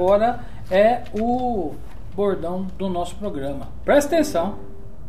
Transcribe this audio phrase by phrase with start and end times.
[0.00, 1.74] agora é o
[2.14, 3.68] bordão do nosso programa.
[3.84, 4.58] Presta atenção.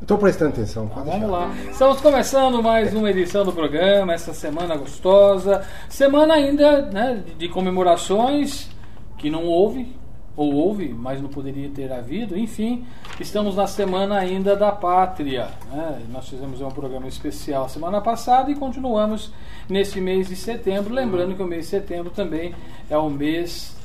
[0.01, 0.89] Estou prestando atenção.
[0.91, 1.49] Então, vamos lá.
[1.69, 5.65] Estamos começando mais uma edição do programa, essa semana gostosa.
[5.87, 8.69] Semana ainda né, de comemorações
[9.17, 9.95] que não houve,
[10.35, 12.37] ou houve, mas não poderia ter havido.
[12.37, 12.85] Enfim,
[13.17, 15.47] estamos na semana ainda da pátria.
[15.71, 16.01] Né?
[16.11, 19.31] Nós fizemos um programa especial semana passada e continuamos
[19.69, 20.93] nesse mês de setembro.
[20.93, 22.53] Lembrando que o mês de setembro também
[22.89, 23.79] é o mês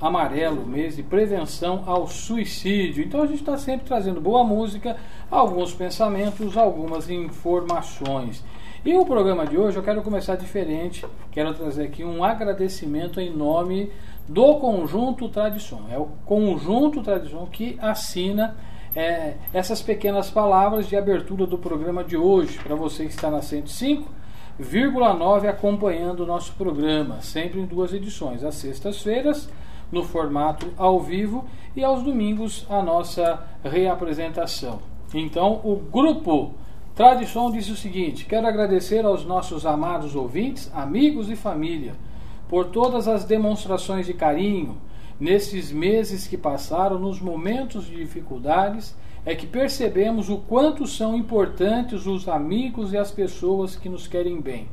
[0.00, 3.04] amarelo, mês de prevenção ao suicídio.
[3.04, 4.96] Então a gente está sempre trazendo boa música,
[5.30, 8.42] alguns pensamentos, algumas informações.
[8.82, 11.04] E o programa de hoje eu quero começar diferente.
[11.30, 13.92] Quero trazer aqui um agradecimento em nome
[14.26, 15.82] do Conjunto Tradição.
[15.90, 18.56] É o Conjunto Tradição que assina
[18.96, 23.40] é, essas pequenas palavras de abertura do programa de hoje, para você que está na
[23.40, 29.50] 105,9 acompanhando o nosso programa, sempre em duas edições, às sextas-feiras,
[29.90, 34.80] no formato ao vivo, e aos domingos, a nossa reapresentação.
[35.14, 36.54] Então, o grupo
[37.00, 41.94] Tradição disse o seguinte: quero agradecer aos nossos amados ouvintes, amigos e família
[42.46, 44.76] por todas as demonstrações de carinho
[45.18, 52.06] nesses meses que passaram, nos momentos de dificuldades, é que percebemos o quanto são importantes
[52.06, 54.68] os amigos e as pessoas que nos querem bem.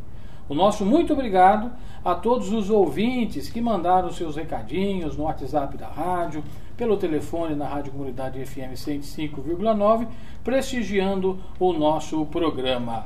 [0.50, 1.72] O nosso muito obrigado
[2.04, 6.44] a todos os ouvintes que mandaram seus recadinhos no WhatsApp da rádio,
[6.78, 10.08] pelo telefone na Rádio Comunidade FM 105,9,
[10.44, 13.06] prestigiando o nosso programa.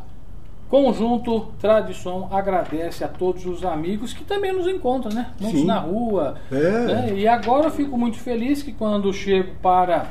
[0.70, 5.32] Conjunto Tradição agradece a todos os amigos que também nos encontram, né?
[5.40, 5.66] Muitos Sim.
[5.66, 6.36] na rua.
[6.52, 6.56] É.
[6.86, 7.14] né?
[7.16, 10.08] E agora eu fico muito feliz que quando chego para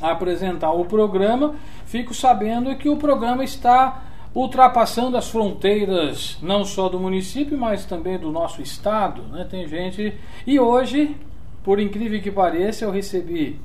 [0.00, 1.54] apresentar o programa,
[1.86, 4.02] fico sabendo que o programa está
[4.36, 9.22] ultrapassando as fronteiras não só do município, mas também do nosso estado.
[9.32, 9.46] Né?
[9.50, 10.12] Tem gente.
[10.46, 11.16] E hoje,
[11.64, 13.58] por incrível que pareça, eu recebi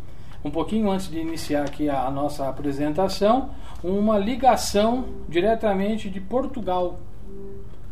[0.46, 3.50] um pouquinho antes de iniciar aqui a, a nossa apresentação,
[3.84, 7.00] uma ligação diretamente de Portugal.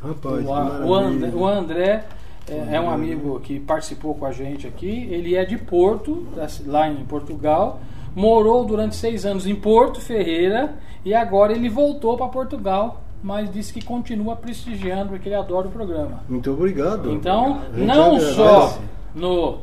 [0.01, 2.05] Rapaz, O, a- o André, o André
[2.47, 5.07] é, é um amigo que participou com a gente aqui.
[5.11, 6.25] Ele é de Porto,
[6.65, 7.81] lá em Portugal.
[8.15, 10.73] Morou durante seis anos em Porto Ferreira
[11.05, 15.71] e agora ele voltou para Portugal, mas disse que continua prestigiando porque ele adora o
[15.71, 16.21] programa.
[16.27, 17.11] Muito obrigado.
[17.11, 18.77] Então, não só
[19.15, 19.59] no,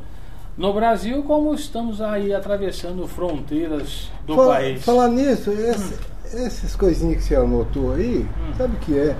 [0.56, 4.84] no Brasil, como estamos aí atravessando fronteiras do Fala- país.
[4.84, 5.98] Falar nisso, esse-
[6.36, 8.52] essas coisinhas que você anotou aí, Hum.
[8.56, 9.16] sabe o que é?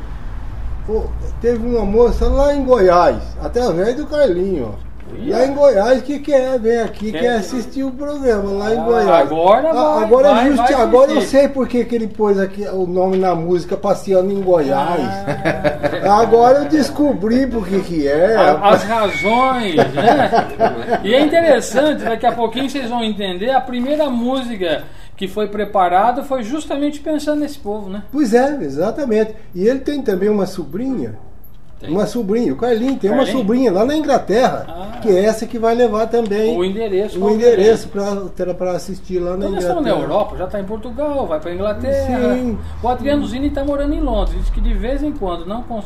[0.86, 1.04] Pô,
[1.41, 4.75] teve uma moça lá em Goiás, através do Carlinho.
[5.28, 8.82] Lá em Goiás, que quer, vem aqui, Quer- quer assistir o programa lá em Ah,
[8.84, 9.08] Goiás.
[9.32, 12.62] agora Ah, vai, agora, vai, justi- vai agora eu sei porque que ele pôs aqui
[12.68, 15.00] o nome na música Passeando em Goiás.
[16.04, 16.20] Ah.
[16.20, 18.36] Agora eu descobri por que que é.
[18.36, 20.30] As razões, né?
[21.03, 24.84] E é interessante, daqui a pouquinho vocês vão entender, a primeira música
[25.16, 28.02] que foi preparada foi justamente pensando nesse povo, né?
[28.12, 29.34] Pois é, exatamente.
[29.54, 31.14] E ele tem também uma sobrinha.
[31.78, 31.90] Tem.
[31.90, 33.38] Uma sobrinha, o Carlinho tem uma Carlinho?
[33.38, 34.98] sobrinha lá na Inglaterra, Ah.
[35.00, 37.22] que é essa que vai levar também O endereço.
[37.22, 39.80] o endereço para assistir lá na Então nós Inglaterra.
[39.80, 42.34] estamos na Europa, já está em Portugal, vai para Inglaterra.
[42.34, 42.58] Sim.
[42.82, 45.84] O Adriano Zini está morando em Londres, diz que de vez em quando não cons-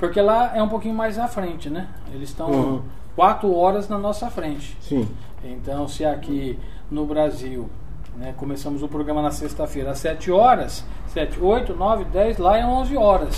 [0.00, 1.86] porque lá é um pouquinho mais à frente, né?
[2.14, 2.82] Eles estão Uhum.
[3.14, 4.74] quatro horas na nossa frente.
[4.80, 5.06] Sim.
[5.44, 6.58] Então, se aqui
[6.90, 7.68] no Brasil,
[8.16, 12.64] né, começamos o programa na sexta-feira às 7 horas, 7, 8, 9, 10, lá é
[12.64, 13.36] 11 horas.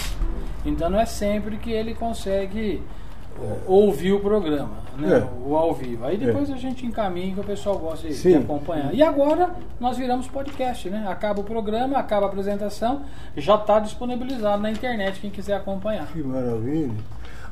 [0.66, 2.82] Então não é sempre que ele consegue
[3.66, 5.26] ouvir o programa, né, É.
[5.46, 6.06] o ao vivo.
[6.06, 8.94] Aí depois a gente encaminha que o pessoal gosta de, acompanhar.
[8.94, 11.04] E agora nós viramos podcast, né?
[11.08, 13.02] Acaba o programa, acaba a apresentação,
[13.36, 16.06] já está disponibilizado na internet quem quiser acompanhar.
[16.06, 16.92] Que maravilha.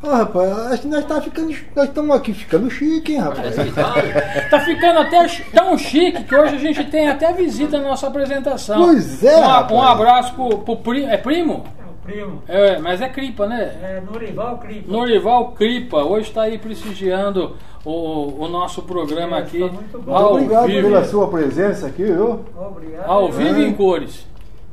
[0.02, 3.55] Ó, rapaz, acho que nós, tá ficando, nós estamos aqui ficando chique, hein, rapaz?
[4.50, 8.82] Tá ficando até tão chique que hoje a gente tem até visita na nossa apresentação.
[8.84, 9.37] Pois é,
[9.70, 11.08] Um, um abraço pro, pro primo.
[11.08, 11.64] É primo?
[12.06, 12.43] É primo.
[12.49, 13.62] É, mas é Cripa, né?
[13.83, 14.93] É Norival Cripa.
[14.93, 19.59] Norival Cripa, hoje está aí prestigiando o, o nosso programa É, aqui.
[19.61, 20.12] tá muito bom.
[20.12, 22.45] Muito obrigado vivo, pela sua presença aqui, viu?
[22.56, 23.09] Obrigado.
[23.11, 23.65] ao vivo É.
[23.67, 24.27] em cores.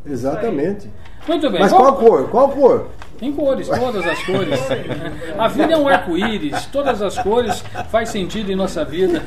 [0.06, 0.90] Exatamente.
[1.28, 1.62] Muito bem.
[1.62, 2.30] Mas vamos- qual cor?
[2.30, 2.88] Qual cor?
[3.22, 4.60] Em cores, todas as cores.
[5.38, 9.22] A vida é um arco-íris, todas as cores faz sentido em nossa vida.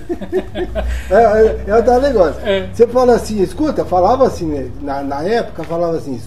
[1.09, 2.41] É, é, é o tal negócio.
[2.45, 2.67] É.
[2.73, 6.21] Você fala assim, escuta, falava assim, né, na, na época, falava assim,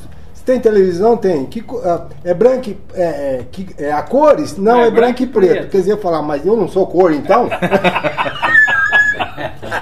[0.48, 1.46] tem televisão, tem.
[1.46, 4.58] Que, ah, é branco e- é, é, que, é a cores?
[4.58, 5.52] Não, É é, branco e branco e preto.
[5.52, 5.70] preto.
[5.72, 7.50] Quer dizer, falar, mas eu não sou cor, então?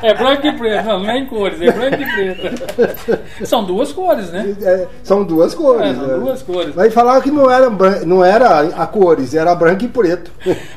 [0.02, 3.46] É branco e preto, não, não é em cores, é branco e preto.
[3.46, 4.56] São duas cores, né?
[4.62, 5.92] É, são duas cores.
[5.92, 6.18] É, são né?
[6.18, 6.76] duas cores.
[6.76, 7.70] Mas falaram que não era,
[8.06, 10.32] não era a cores, era branco e preto.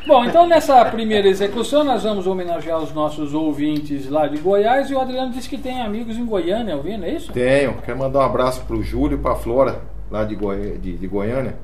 [0.06, 4.94] Bom, então nessa primeira execução nós vamos homenagear os nossos ouvintes lá de Goiás e
[4.94, 7.32] o Adriano disse que tem amigos em Goiânia ouvindo, é isso?
[7.32, 7.74] Tenho.
[7.84, 9.80] Quero mandar um abraço pro Júlio e pra Flora,
[10.10, 10.78] lá de, Goi...
[10.78, 11.56] de, de Goiânia.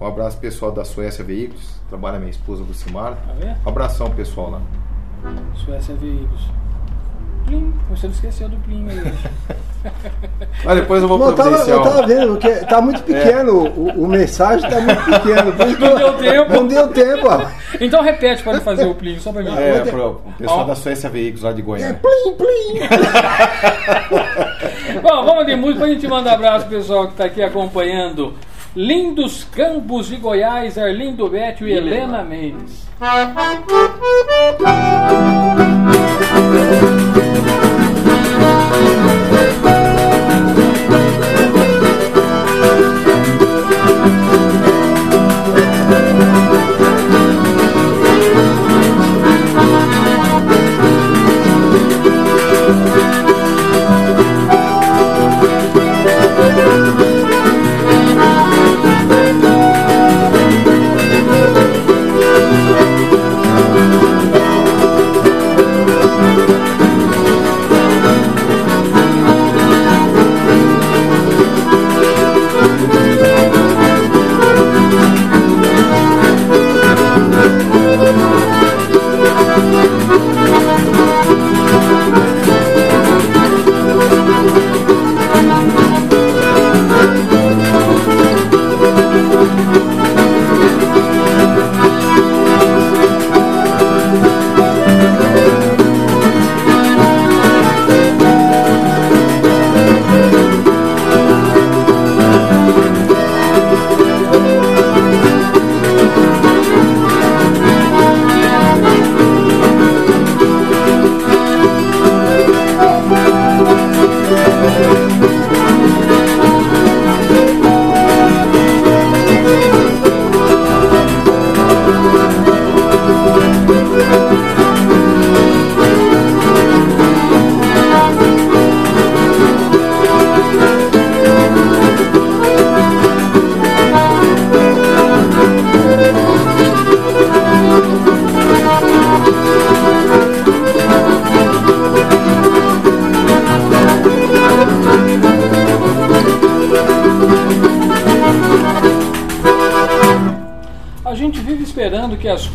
[0.00, 1.80] Um abraço pessoal da Suécia Veículos.
[1.88, 3.16] Trabalha minha esposa Lucimara.
[3.16, 3.56] Tá?
[3.64, 4.60] Um abração pessoal lá.
[5.54, 6.50] Suécia Veículos.
[7.44, 9.12] Plim, você não esqueceu do Plim aí.
[10.64, 13.64] Mas depois eu vou Não, eu tava, eu um- tava vendo, porque tá muito pequeno,
[13.68, 15.52] o, o mensagem tá muito pequeno.
[15.78, 16.52] Não eu- deu tempo.
[16.54, 17.42] Não deu tempo, ó.
[17.80, 19.54] Então repete para fazer o Plim, só pra mim.
[19.56, 20.64] É, pro o pessoal Ó.
[20.64, 22.00] da Suécia Veículos lá de É Goiânia.
[22.00, 22.80] plim, plim.
[25.02, 28.34] Bom, vamos de música pra gente mandar abraço pro pessoal que tá aqui acompanhando.
[28.74, 32.84] Lindos Campos de Goiás, Arlindo Bétio e Helena Mendes.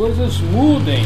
[0.09, 1.03] Coisas mudem,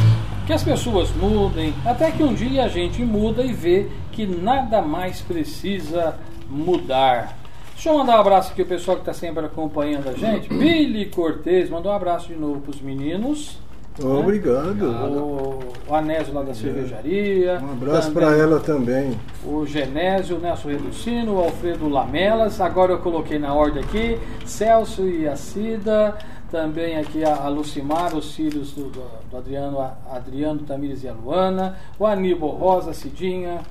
[0.47, 4.81] que as pessoas mudem, até que um dia a gente muda e vê que nada
[4.81, 6.15] mais precisa
[6.49, 7.37] mudar.
[7.73, 10.47] Deixa eu mandar um abraço aqui ao pessoal que está sempre acompanhando a gente.
[10.55, 13.59] Billy Cortez, mandou um abraço de novo para os meninos.
[14.01, 14.85] Obrigado.
[14.85, 17.59] O, o Anésio lá da cervejaria.
[17.61, 19.19] Um abraço para ela também.
[19.43, 25.05] o Genésio, o Nelson Reducino, o Alfredo Lamelas, agora eu coloquei na ordem aqui, Celso
[25.05, 26.17] e a Cida,
[26.57, 31.07] também aqui a, a Lucimar, os filhos do, do- do Adriano, a- Adriano Tamires e
[31.07, 33.61] a Luana, o Aníbal Rosa, Cidinha,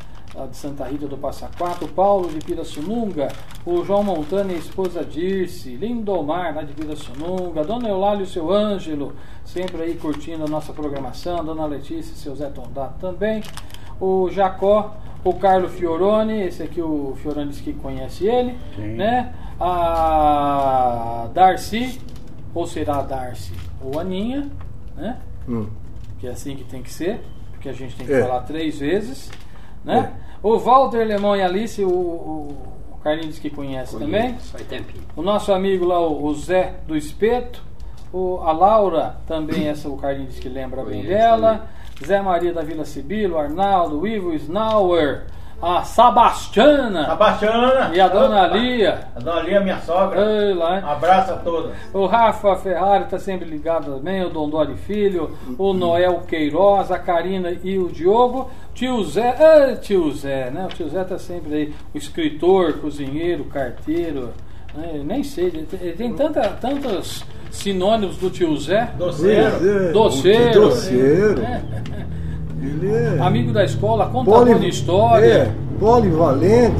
[0.51, 3.29] de Santa Rita do Passa Quatro, o Paulo de Pirassununga,
[3.65, 8.51] o João Montana e a esposa Dirce, Lindomar lá de Pirassununga, Dona Eulália e seu
[8.51, 9.13] Ângelo,
[9.45, 13.43] sempre aí curtindo a nossa programação, Dona Letícia e seu Zé Tondato também,
[14.01, 18.59] o Jacó, o Carlo Fioroni, esse aqui o Fioroni disse que conhece ele,
[18.97, 19.33] né?
[19.61, 22.01] A Darcy,
[22.55, 24.49] ou será a Darcy ou Aninha,
[24.97, 25.19] né?
[25.49, 25.67] Hum.
[26.19, 27.21] Que é assim que tem que ser,
[27.53, 28.23] porque a gente tem que É.
[28.23, 29.31] falar três vezes,
[29.85, 30.13] né?
[30.43, 32.57] O Walter Lemão e Alice, o, o,
[32.93, 34.35] o Carlinhos disse que conhece também.
[34.39, 35.05] Faz tempinho.
[35.17, 37.63] O nosso amigo lá, o Zé do Espeto.
[38.13, 41.67] O, a Laura, também, essa o Carlinhos disse que lembra bem dela.
[42.05, 45.25] Zé Maria da Vila Sibilo, Arnaldo, o Ivo Snauer,
[45.63, 47.91] a Sabastiana Sebastiana.
[47.95, 48.57] e a Dona Opa.
[48.57, 49.07] Lia.
[49.15, 50.21] A Dona Lia, minha sogra.
[50.21, 50.85] Ei, lá, hein?
[50.85, 51.71] Um abraço a todos.
[51.95, 57.53] O Rafa Ferrari está sempre ligado também, o Dondori Filho, o Noel Queiroz, a Karina
[57.63, 58.51] e o Diogo.
[58.75, 60.67] Tio Zé, ah, tio Zé, né?
[60.67, 64.31] O tio Zé tá sempre aí, o escritor, cozinheiro, carteiro,
[64.75, 65.01] né?
[65.05, 68.91] Nem sei, ele tem, ele tem tanta, tantos sinônimos do tio Zé.
[68.99, 69.89] Doceiro.
[69.89, 69.93] É.
[69.93, 70.61] Doceiro.
[70.61, 71.43] Doceiro.
[71.43, 71.63] É.
[72.63, 73.17] Ele é.
[73.21, 75.27] Amigo da escola, contador poli- de história.
[75.27, 76.77] É, polivalente.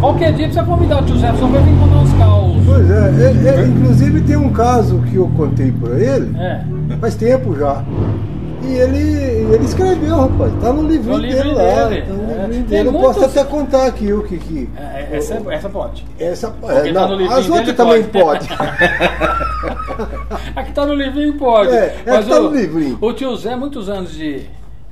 [0.00, 2.56] Qualquer dia precisa convidar o tio Zé só pra vir contar uns caos.
[2.66, 6.62] Pois é, é, é, inclusive tem um caso que eu contei para ele, É.
[7.00, 7.82] faz tempo já.
[8.64, 8.98] E ele,
[9.54, 10.52] ele escreveu, rapaz.
[10.60, 11.88] Tá no livrinho, No livrinho dele lá.
[11.88, 12.26] dele, Tá no é.
[12.26, 12.88] livrinho Tem dele.
[12.88, 14.38] Eu muitos- posso até contar aqui o que.
[14.38, 16.04] que É, essa, essa pode.
[16.18, 17.04] essa, é, tá
[17.36, 18.48] as outras também pode.
[18.48, 18.48] pode.
[20.56, 21.70] Aqui tá no livrinho, pode.
[21.70, 22.98] É, é, tá no livrinho.
[23.00, 24.42] O tio Zé, muitos anos de,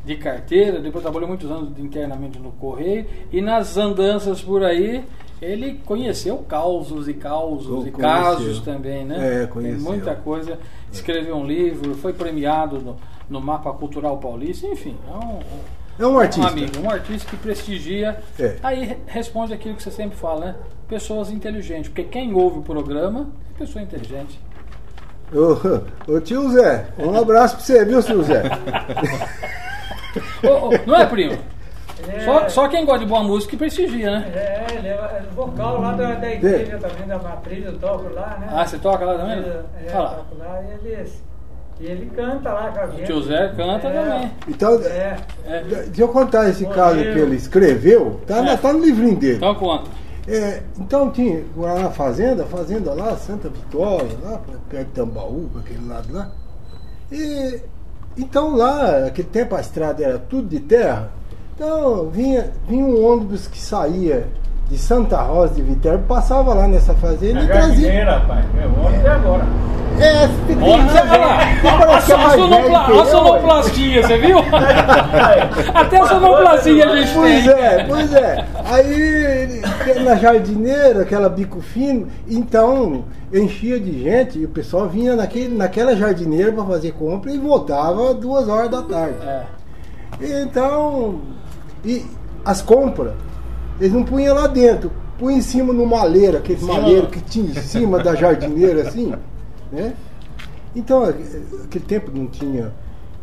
[0.04, 5.04] de carteira, depois trabalhou muitos anos de- internamente no Correio, e nas andanças por aí,
[5.42, 9.42] ele conheceu causos e causos e casos também, né?
[9.42, 9.76] É, conheceu.
[9.76, 10.59] Tem muita coisa.
[10.92, 12.97] Escreveu um livro, foi premiado no,
[13.28, 15.38] no Mapa Cultural Paulista, enfim, é um,
[15.99, 16.47] É um artista.
[16.47, 18.19] um amigo, um artista que prestigia.
[18.38, 18.57] É.
[18.62, 20.54] Aí re- responde aquilo que você sempre fala, né?
[20.88, 24.38] Pessoas inteligentes, porque quem ouve o programa é pessoa inteligente.
[25.33, 28.42] Ô, ô tio Zé, um abraço pra você, viu, tio Zé?
[30.43, 31.38] Ô, ô, não é, primo?
[32.09, 34.33] É, Só, só quem gosta de boa música que prestigia, né?
[34.35, 38.49] É, ele é vocal lá da, da igreja também, da matriz, eu toco lá, né?
[38.50, 39.38] Ah, você toca lá também?
[39.38, 40.09] É, é, lá.
[40.14, 41.09] toco lá e ele,
[41.79, 43.05] e ele canta lá com a gente.
[43.05, 44.33] tio Zé canta É, também.
[44.49, 45.17] Então, É.
[45.47, 45.62] É.
[45.62, 48.21] deixa eu contar esse Bom caso que ele escreveu.
[48.26, 49.37] Tá, na- tá no livrinho dele.
[49.37, 49.90] Então conta.
[50.26, 54.40] É, então tinha lá na fazenda, fazenda lá, Santa Vitória, lá
[54.71, 56.31] perto de Tambaú, aquele lado lá.
[57.12, 57.61] E
[58.17, 61.11] então lá, naquele tempo a estrada era tudo de terra.
[61.55, 64.26] Então vinha, vinha um ônibus que saía
[64.69, 68.05] de Santa Rosa de Viterbo, passava lá nessa fazenda Na e trazia.
[68.05, 68.45] rapaz.
[68.55, 69.45] Meu homem até agora.
[69.99, 74.39] É, tem que Olha, A, sonopla- a eu, sonoplastia, você viu?
[75.75, 77.53] Até a sonoplastia a gente Pois tem.
[77.53, 78.47] é, pois é.
[78.65, 79.61] Aí
[80.05, 85.95] na jardineira, aquela bico fino, então enchia de gente e o pessoal vinha naquele, naquela
[85.95, 89.17] jardineira para fazer compra e voltava duas horas da tarde.
[89.23, 89.43] É.
[90.43, 91.21] Então,
[91.85, 92.05] e
[92.45, 93.13] as compras,
[93.81, 97.55] eles não punham lá dentro, punham em cima no maleiro, aquele maleiro que tinha em
[97.55, 99.13] cima da jardineira assim,
[99.73, 99.95] né?
[100.75, 102.73] Então, aquele tempo não tinha,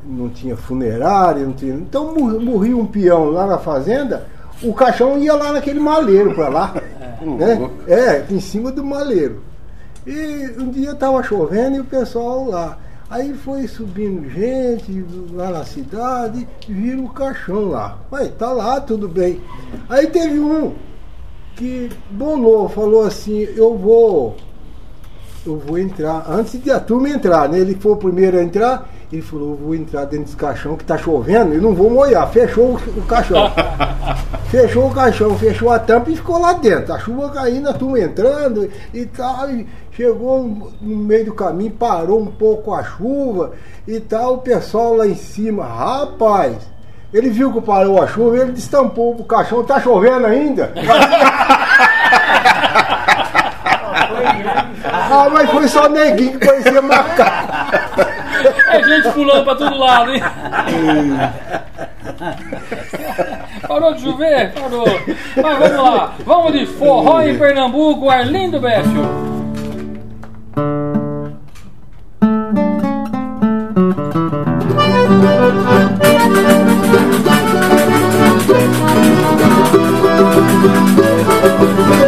[0.04, 1.74] não tinha funerária, não tinha.
[1.76, 4.28] Então mor- morria um peão lá na fazenda,
[4.62, 6.74] o caixão ia lá naquele maleiro para lá.
[7.22, 7.70] Né?
[7.88, 9.42] É, em cima do maleiro.
[10.06, 12.78] E um dia estava chovendo e o pessoal lá.
[13.10, 17.98] Aí foi subindo gente lá na cidade e viram o caixão lá.
[18.12, 19.40] Ué, tá lá, tudo bem.
[19.88, 20.74] Aí teve um
[21.56, 24.36] que bolou, falou assim, eu vou.
[25.48, 26.26] Eu vou entrar.
[26.30, 27.58] Antes de a turma entrar, né?
[27.58, 30.84] Ele foi o primeiro a entrar, ele falou, eu vou entrar dentro desse caixão que
[30.84, 32.30] tá chovendo e não vou molhar.
[32.30, 33.50] Fechou o, caixão.
[34.52, 36.94] fechou o caixão, fechou a tampa e ficou lá dentro.
[36.94, 39.50] A chuva caindo, a turma entrando e tal.
[39.50, 43.54] E chegou no meio do caminho, parou um pouco a chuva
[43.88, 46.58] e tal, o pessoal lá em cima, rapaz.
[47.14, 50.74] Ele viu que parou a chuva, ele destampou o caixão, tá chovendo ainda?
[54.84, 57.52] Ah, mas foi só neguinho que parecia macaco.
[58.70, 60.22] É gente pulando pra todo lado, hein?
[63.68, 64.54] Parou de chover?
[64.54, 64.86] Parou.
[65.36, 66.14] Mas vamos lá.
[66.26, 69.28] Vamos de forró em Pernambuco, Arlindo Bécio.
[81.78, 82.07] Thank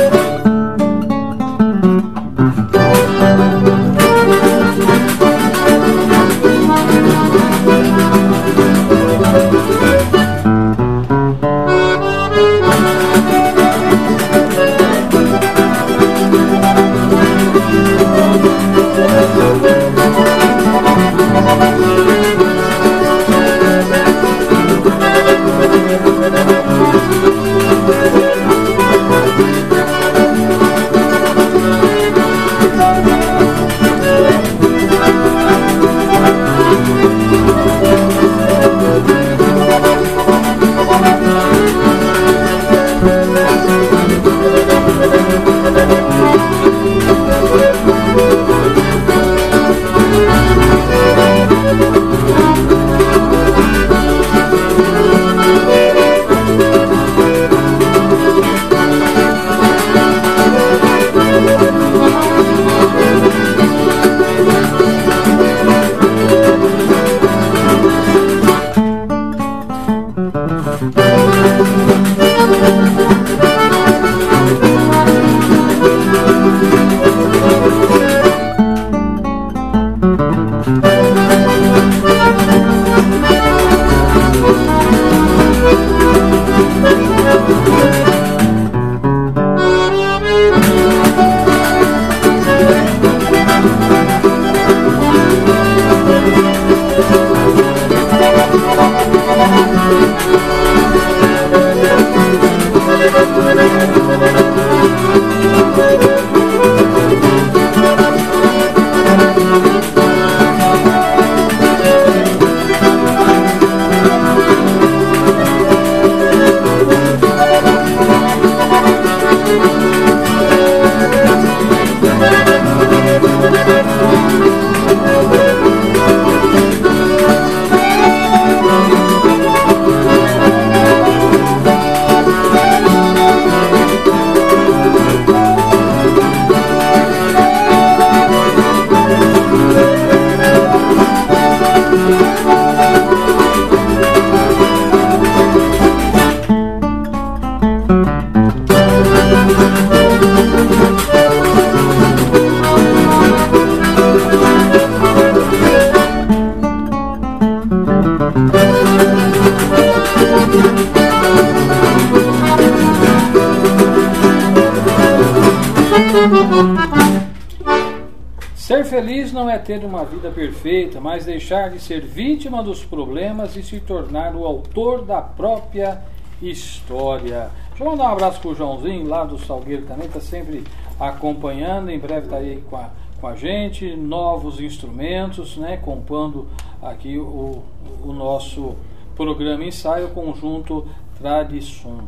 [170.59, 176.01] perfeita, mas deixar de ser vítima dos problemas e se tornar o autor da própria
[176.41, 177.49] história.
[177.69, 180.63] Deixa eu mandar um abraço pro Joãozinho lá do Salgueiro também, está sempre
[180.99, 181.89] acompanhando.
[181.89, 182.89] Em breve está aí com a,
[183.21, 185.77] com a gente, novos instrumentos, né?
[185.77, 186.47] Compondo
[186.81, 187.63] aqui o,
[188.03, 188.75] o nosso
[189.15, 190.85] programa ensaio conjunto
[191.17, 191.99] Tradição.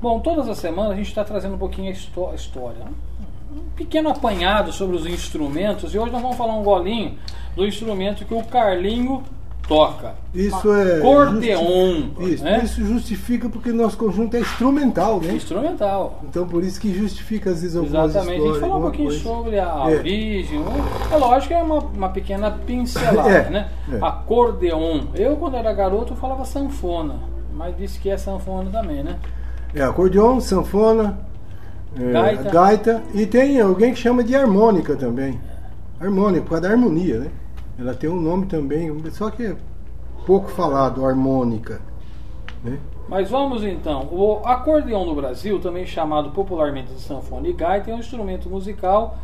[0.00, 2.78] Bom, todas as semanas a gente está trazendo um pouquinho a histó- a história.
[2.84, 2.90] né?
[3.52, 7.11] Um pequeno apanhado sobre os instrumentos e hoje nós vamos falar um golinho
[7.56, 9.22] do instrumento que o Carlinho
[9.68, 10.14] toca.
[10.34, 10.98] Isso é.
[11.00, 12.08] Cordeon.
[12.20, 12.62] Isso, né?
[12.64, 15.34] isso justifica porque nosso conjunto é instrumental, né?
[15.34, 16.20] Instrumental.
[16.28, 18.42] Então por isso que justifica às vezes algumas Exatamente.
[18.42, 19.22] A gente falou um pouquinho coisa.
[19.22, 19.96] sobre a É.
[19.98, 20.58] origem.
[20.60, 20.72] né?
[21.12, 23.68] É lógico que é uma, uma pequena pincelada, É, né?
[23.92, 23.98] é.
[24.00, 25.02] Acordeon.
[25.14, 27.16] Eu, quando era garoto, eu falava sanfona.
[27.54, 29.16] Mas disse que é sanfona também, né?
[29.74, 31.18] É acordeon, sanfona,
[31.98, 32.50] é, Gaita.
[32.50, 33.02] gaita.
[33.14, 35.38] e tem alguém que chama de harmônica também.
[36.02, 37.30] Harmônica, por causa da harmonia, né?
[37.78, 39.56] Ela tem um nome também, só que é
[40.26, 41.80] pouco falado, harmônica.
[42.62, 42.78] Né?
[43.08, 44.08] Mas vamos então.
[44.10, 49.16] O acordeão no Brasil, também chamado popularmente de sanfona e gaita, é um instrumento musical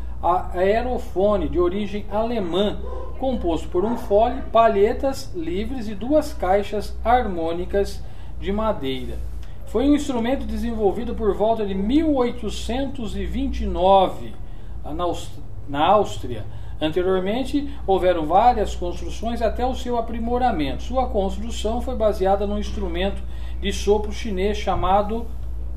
[0.53, 2.77] aerofone de origem alemã,
[3.21, 8.03] composto por um fole, palhetas livres e duas caixas harmônicas
[8.41, 9.17] de madeira.
[9.67, 14.33] Foi um instrumento desenvolvido por volta de 1829
[14.85, 15.31] na Aus-
[15.69, 16.45] na Áustria.
[16.81, 20.85] Anteriormente, houveram várias construções até o seu aprimoramento.
[20.85, 23.23] Sua construção foi baseada num instrumento
[23.61, 25.27] de sopro chinês chamado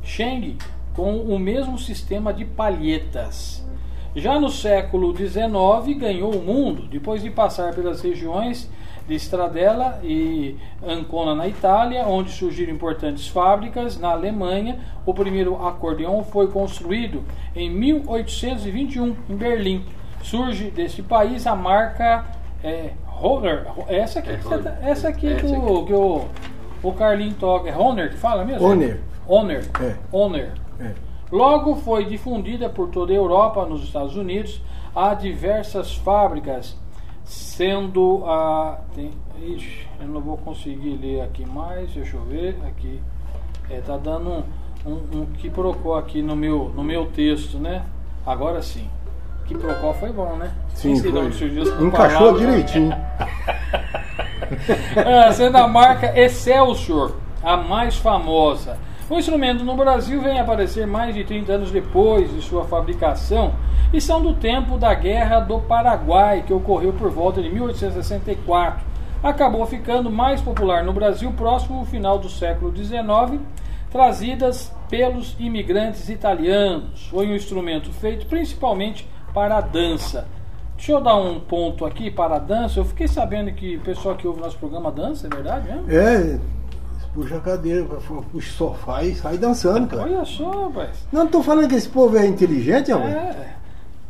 [0.03, 0.57] Sheng,
[0.93, 3.65] com o mesmo sistema de palhetas.
[4.15, 8.69] Já no século XIX, ganhou o mundo, depois de passar pelas regiões
[9.07, 13.97] de Stradella e Ancona na Itália, onde surgiram importantes fábricas.
[13.97, 17.23] Na Alemanha, o primeiro acordeão foi construído
[17.55, 19.85] em 1821 em Berlim.
[20.23, 22.25] Surge desse país a marca
[22.63, 23.65] é, Honer.
[23.87, 26.25] Essa aqui, É, que, tá- essa aqui É, que, essa o, que o,
[26.83, 27.69] o Carlinho toca.
[27.69, 28.65] É Honer que fala mesmo?
[28.67, 28.99] Honer.
[29.27, 29.69] Honer.
[29.81, 29.95] É.
[30.11, 30.51] Honer.
[30.79, 30.91] É.
[31.31, 34.61] Logo foi difundida por toda a Europa, nos Estados Unidos,
[34.93, 36.77] há diversas fábricas,
[37.23, 38.79] sendo a.
[38.93, 42.57] Tem, ixi, eu não vou conseguir ler aqui mais, deixa eu ver.
[42.67, 43.01] Aqui.
[43.69, 44.43] É, tá dando um,
[44.85, 47.85] um, um que procou aqui no meu, no meu texto, né?
[48.25, 48.89] Agora sim.
[49.51, 50.49] Que procó foi bom, né?
[50.73, 51.09] Sim, foi.
[51.85, 52.39] Encaixou palavra.
[52.39, 52.95] direitinho.
[54.97, 58.77] Ah, sendo a marca Excelsior a mais famosa.
[59.09, 63.53] O instrumento no Brasil vem aparecer mais de 30 anos depois de sua fabricação
[63.93, 68.83] e são do tempo da Guerra do Paraguai, que ocorreu por volta de 1864.
[69.23, 73.41] Acabou ficando mais popular no Brasil próximo ao final do século XIX,
[73.89, 77.07] trazidas pelos imigrantes italianos.
[77.07, 80.27] Foi um instrumento feito principalmente para a dança.
[80.75, 82.79] Deixa eu dar um ponto aqui para a dança.
[82.79, 85.91] Eu fiquei sabendo que o pessoal que ouve nosso programa dança, é verdade mesmo?
[85.91, 86.39] É,
[87.13, 90.03] puxa a cadeira, puxa o sofá e sai dançando, cara.
[90.03, 91.05] Olha só, rapaz.
[91.11, 93.09] Não, não tô falando que esse povo é inteligente, amor.
[93.09, 93.55] É.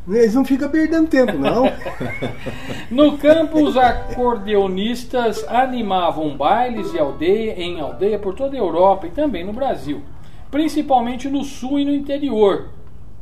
[0.07, 1.63] Eles não ficam perdendo tempo, não.
[2.89, 9.11] No campo, os acordeonistas animavam bailes de aldeia em aldeia por toda a Europa e
[9.11, 10.01] também no Brasil,
[10.49, 12.69] principalmente no sul e no interior.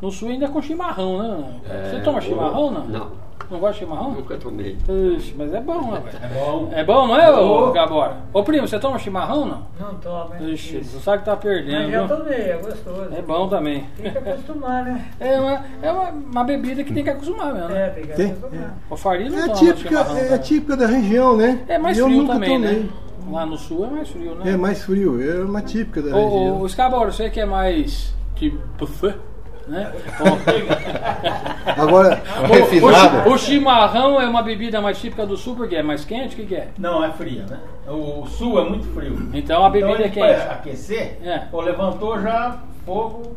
[0.01, 1.43] No sul ainda com chimarrão, né?
[1.89, 2.85] Você É, toma o- chimarrão, não?
[2.87, 3.29] Não.
[3.49, 4.11] Não gosta de chimarrão?
[4.11, 4.77] Nunca tomei.
[5.17, 6.15] Ixi, mas é bom, rapaz.
[6.21, 6.69] É bom.
[6.71, 8.17] É bom, não é, ô Gabora?
[8.31, 9.63] Ô primo, você toma chimarrão, não?
[9.79, 10.51] Não toma, hein?
[10.51, 10.91] Ixi, Isso.
[10.91, 13.07] você sabe que tá perdendo, Mas já tomei, é gostoso.
[13.11, 13.87] É bom também.
[13.97, 15.05] Tem que acostumar, né?
[15.19, 17.87] É uma, é uma, uma bebida que tem que acostumar mesmo, né?
[17.87, 18.77] É, tem que acostumar.
[18.89, 21.65] O farinha não É toma típica, chimarrão é típica da região, né?
[21.67, 22.79] É mais eu frio nunca também, tomei.
[22.83, 22.89] né?
[23.31, 24.51] Lá no sul é mais frio, né?
[24.51, 26.57] É mais frio, é uma típica da O, região.
[26.57, 29.15] o, o Scabora, você que é mais tipo buffet,
[29.69, 29.91] né?
[31.77, 33.29] Agora, O, Refinado.
[33.29, 36.37] o, o chimarrão é uma bebida mais típica do sul porque é mais quente, o
[36.37, 36.69] que, que é?
[36.77, 37.59] Não, é fria, né?
[37.87, 39.29] O sul é muito frio.
[39.33, 40.41] Então a bebida então, é quente.
[40.45, 41.39] Para aquecer, É.
[41.51, 43.35] pô, levantou já fogo,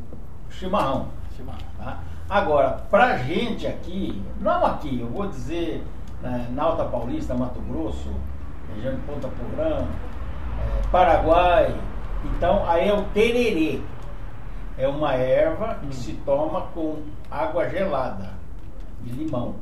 [0.50, 1.08] chimarrão.
[1.36, 1.58] Chimarrão.
[1.78, 1.98] tá?
[2.28, 5.84] Agora, pra gente aqui, não aqui, eu vou dizer
[6.22, 8.08] né, na Alta Paulista, Mato Grosso,
[8.74, 11.74] região de Ponta Porã, é, Paraguai,
[12.36, 13.80] então aí é o tererê.
[14.78, 15.88] É uma erva Hum.
[15.88, 16.96] que se toma com
[17.30, 18.30] água gelada
[19.04, 19.54] e limão.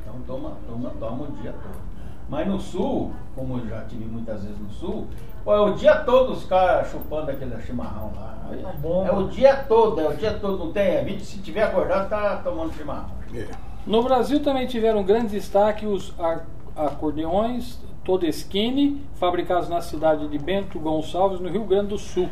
[0.00, 1.86] Então toma, toma, toma o dia todo.
[2.28, 5.06] Mas no sul, como eu já tive muitas vezes no sul,
[5.46, 8.34] é o dia todo os caras chupando aquele chimarrão lá.
[8.62, 9.06] Tá bom.
[9.06, 10.82] É o dia todo, é o dia todo, não tem.
[10.96, 13.10] É, vídeo, se tiver acordado, tá tomando chimarrão.
[13.34, 13.46] é,
[13.86, 16.40] No Brasil também tiveram grande destaque os a-
[16.76, 22.28] acordeões Todeschini, fabricados na cidade de Bento Gonçalves, no Rio Grande do Sul.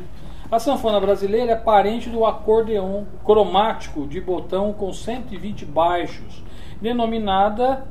[0.51, 6.43] A sanfona brasileira é parente do acordeon cromático de botão com 120 baixos,
[6.81, 7.85] denominada.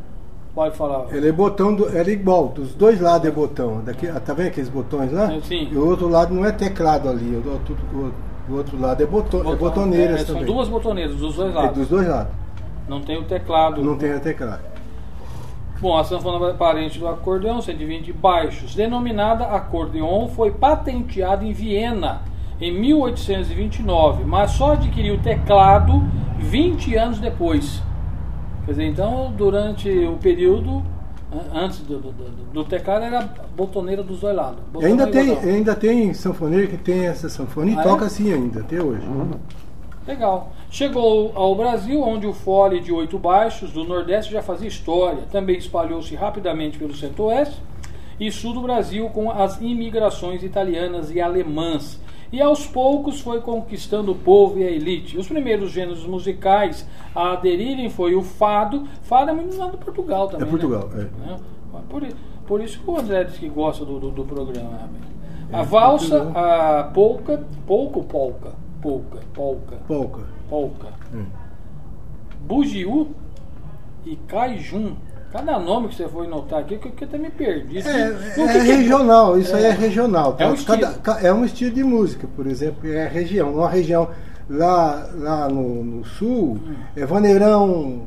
[0.53, 1.07] Pode falar.
[1.11, 3.81] Ele é botão, do, era igual, dos dois lados é botão.
[3.83, 5.29] Daqui, ah, tá vendo aqueles botões lá?
[5.41, 5.67] Sim.
[5.71, 9.05] E o outro lado não é teclado ali, o outro, o, o outro lado é,
[9.05, 10.53] botão, é botoneiras é, são também.
[10.53, 11.77] duas botoneiras dos dois É, lados.
[11.79, 12.33] dos dois lados.
[12.87, 13.81] Não tem o teclado.
[13.81, 14.61] Não tem teclado.
[15.81, 18.75] Bom, a sanfona é parente do acordeão, 120 baixos.
[18.75, 22.21] Denominada acordeon, foi patenteada em Viena
[22.65, 26.03] em 1829, mas só adquiriu o teclado
[26.39, 27.81] 20 anos depois.
[28.65, 30.81] Quer dizer, então, durante o período
[31.31, 34.59] an- antes do, do, do- do teclado era botoneira dos dois lados.
[34.71, 35.49] Botão ainda tem, botão.
[35.49, 37.83] ainda tem sanfoneiro que tem essa sanfona e Ah, é?
[37.83, 39.03] toca assim ainda, até hoje.
[40.07, 40.51] Legal.
[40.69, 45.23] Chegou ao Brasil, onde o fole de oito baixos do Nordeste já fazia história.
[45.31, 47.61] Também espalhou-se rapidamente pelo Centro-Oeste
[48.19, 51.99] e Sul do Brasil com as imigrações italianas e alemãs.
[52.33, 55.15] E aos poucos foi conquistando o povo e a elite.
[55.19, 58.87] Os primeiros gêneros musicais a aderirem foi o fado.
[59.03, 60.47] Fado é muito lá do Portugal também.
[60.47, 61.09] É Portugal, né?
[61.25, 61.27] é.
[61.29, 61.39] Né?
[61.87, 62.07] Por,
[62.47, 64.67] por isso que o André diz que gosta do, do, do programa.
[64.67, 64.89] né?
[65.51, 66.43] A valsa, Portugal.
[66.43, 68.51] a polca, polca ou polca?
[68.81, 70.21] Polca, polca, Pouca.
[70.49, 70.87] polca.
[71.13, 71.25] Hum.
[72.47, 73.11] Bugiu
[74.05, 74.95] e Kaijun.
[75.33, 77.79] Cada nome que você foi notar aqui, que eu até me perdi.
[77.79, 80.33] É, que- é o que que regional, isso aí é regional.
[80.33, 80.43] tá?
[80.43, 80.79] É um estilo.
[80.79, 83.51] Cada- ca- é um estilo de música, por exemplo, é região.
[83.51, 84.09] Uma região
[84.47, 86.59] lá, lá no, no sul
[86.95, 88.03] é vaneirão,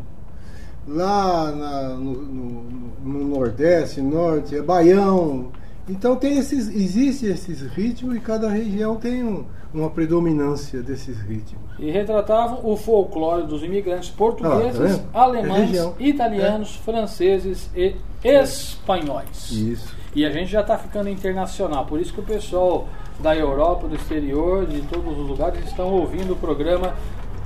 [0.87, 2.67] lá na- no, no-
[3.05, 5.51] no nordeste, norte, é baião.
[5.89, 9.45] Então tem esses, existe esses ritmos e cada região tem um-
[9.81, 11.63] uma predominância desses ritmos.
[11.79, 15.09] E retratavam o folclore dos imigrantes Ah, tá portugueses, vendo?
[15.15, 15.95] É alemães, região.
[15.99, 19.51] italianos, franceses e espanhóis.
[19.51, 19.95] Isso.
[20.15, 22.89] E a gente já está ficando internacional, por isso que o pessoal
[23.21, 26.95] da Europa, do exterior, de todos os lugares estão ouvindo o programa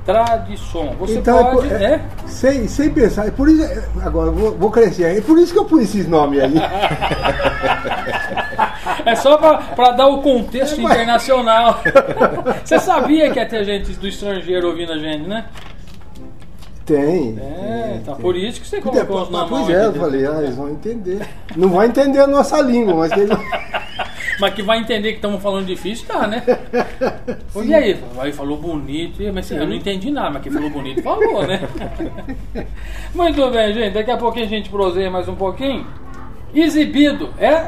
[0.04, 0.94] Tradição.
[0.98, 2.00] Você então, pode, é, né?
[2.26, 5.52] sem, sem pensar, é por isso, é, agora eu vou, vou crescer, é por isso
[5.52, 6.54] que eu pus esses nomes aí.
[9.04, 11.80] É só para dar o contexto É, mas- internacional.
[12.64, 15.46] Você sabia que ia ter gente do estrangeiro ouvindo a gente, né?
[16.84, 17.38] Tem.
[17.40, 18.22] É, tem, então tem.
[18.22, 19.68] por isso que você Pois colocou é, os Pois nomes.
[19.70, 19.98] é, eu aqui.
[19.98, 21.26] falei, ah, eles vão entender.
[21.56, 23.30] Não vai entender a nossa língua, mas eles...
[24.40, 26.42] Mas que vai entender que estamos falando difícil, tá, né?
[27.52, 27.96] Pô, E aí?
[28.18, 31.46] Aí falou bonito, e- mas assim, eu não entendi nada, mas quem falou bonito falou,
[31.46, 31.60] né?
[33.14, 33.92] Muito bem, gente.
[33.94, 35.86] Daqui a pouquinho a gente proseia mais um pouquinho.
[36.54, 37.30] Exibido.
[37.38, 37.66] É,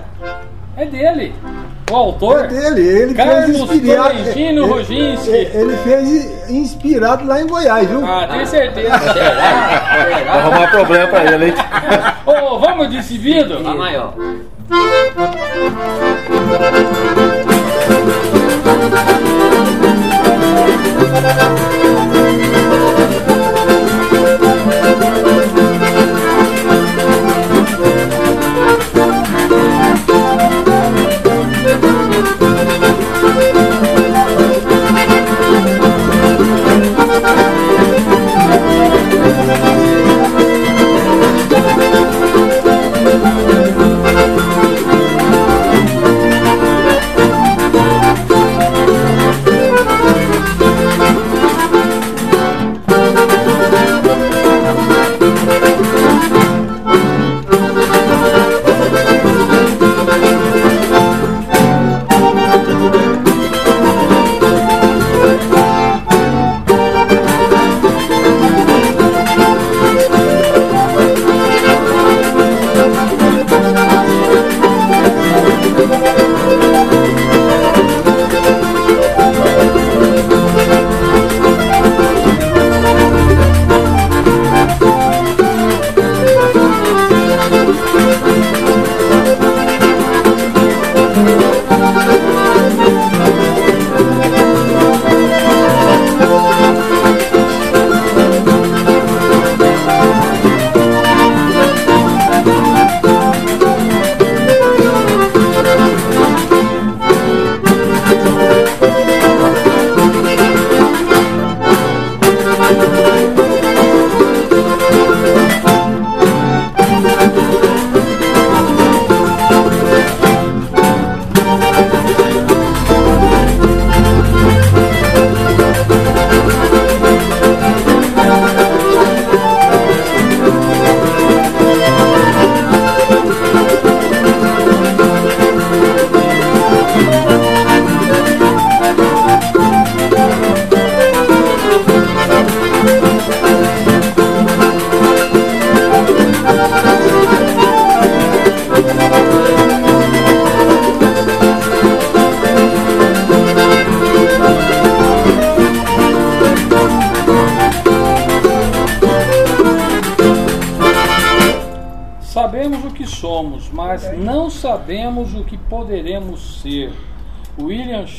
[0.76, 1.32] é dele.
[1.90, 2.46] O autor.
[2.46, 4.08] É dele, ele Carlos fez inspirado.
[4.10, 5.30] Tolentino ele- Roginski.
[5.30, 8.04] Ele, ele fez inspirado lá em Goiás, viu?
[8.04, 8.88] Ah, tenho certeza.
[8.98, 11.54] Vai arrumar problema pra ele, hein?
[12.26, 13.62] Ô, vamos de exibido?
[13.62, 14.14] Tá maior.
[14.72, 15.32] Thank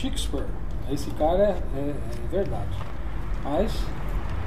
[0.08, 0.44] Shakespeare.
[0.92, 2.68] Esse cara é, é- é verdade.
[3.44, 3.72] Mas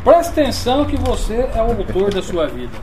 [0.05, 2.77] preste atenção que você é o autor da sua vida.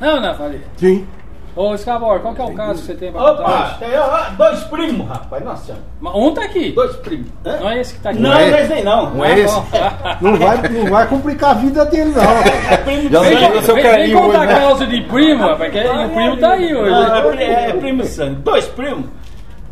[0.00, 0.60] Não, não, falei.
[0.76, 1.06] Sim.
[1.54, 3.78] Ô, Scabor, qual que é o caso que você tem pra Opa, contar?
[3.78, 5.44] tem ó, dois primos, rapaz.
[5.44, 5.76] Nossa.
[6.00, 6.72] Mas Um tá aqui.
[6.72, 7.28] Dois primos.
[7.44, 7.58] Hã?
[7.60, 8.20] Não é esse que tá aqui.
[8.20, 8.50] Não, não é?
[8.50, 9.10] é esse não.
[9.10, 9.54] Não é esse?
[9.54, 9.66] bom.
[10.22, 12.22] Não vai, não vai complicar a vida dele, não.
[12.22, 13.58] É primo de Vem, sangue.
[13.58, 14.60] o seu vem, vem carinho contar hoje, né?
[14.60, 16.90] causa de primo, rapaz, que o primo tá aí hoje.
[16.90, 18.36] Não, é, é primo de sangue.
[18.36, 19.10] Dois primos.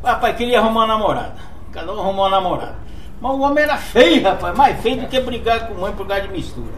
[0.05, 1.49] Rapaz, queria arrumar uma namorada.
[1.72, 2.76] Cada um arrumou uma namorada.
[3.20, 4.56] Mas o homem era feio, rapaz.
[4.56, 6.72] Mais feio do que brigar com mãe por causa de mistura.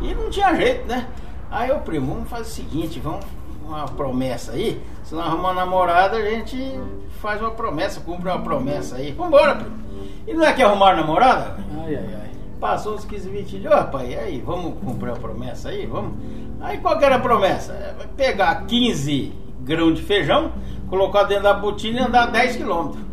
[0.00, 1.06] E não tinha jeito, né?
[1.50, 3.24] Aí, ô primo, vamos fazer o seguinte, vamos
[3.68, 4.82] uma promessa aí.
[5.04, 6.78] Se nós arrumar uma namorada, a gente
[7.20, 9.12] faz uma promessa, cumpre uma promessa aí.
[9.12, 9.78] Vambora, primo.
[10.26, 11.56] E não é que arrumar namorada?
[11.84, 12.30] Ai, ai, ai.
[12.60, 15.86] Passou uns 15, 20 dias, rapaz, e aí, vamos cumprir a promessa aí?
[15.86, 16.14] Vamos?
[16.60, 17.72] Aí qual que era a promessa?
[17.72, 20.52] É, pegar 15 grãos de feijão,
[20.88, 23.07] colocar dentro da botina e andar 10 quilômetros.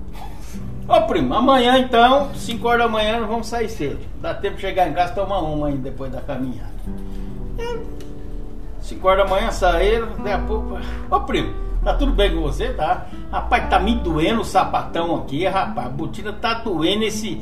[0.87, 3.99] Ô primo, amanhã então, 5 horas da manhã, nós vamos sair cedo.
[4.21, 6.75] Dá tempo de chegar em casa e tomar uma ainda depois da caminhada.
[8.81, 10.77] 5 horas da manhã saíram, daí a pouco.
[11.09, 11.51] Ô primo,
[11.83, 13.07] tá tudo bem com você, tá?
[13.31, 15.87] Rapaz, tá me doendo o sapatão aqui, rapaz.
[15.87, 17.41] A botina tá doendo esse,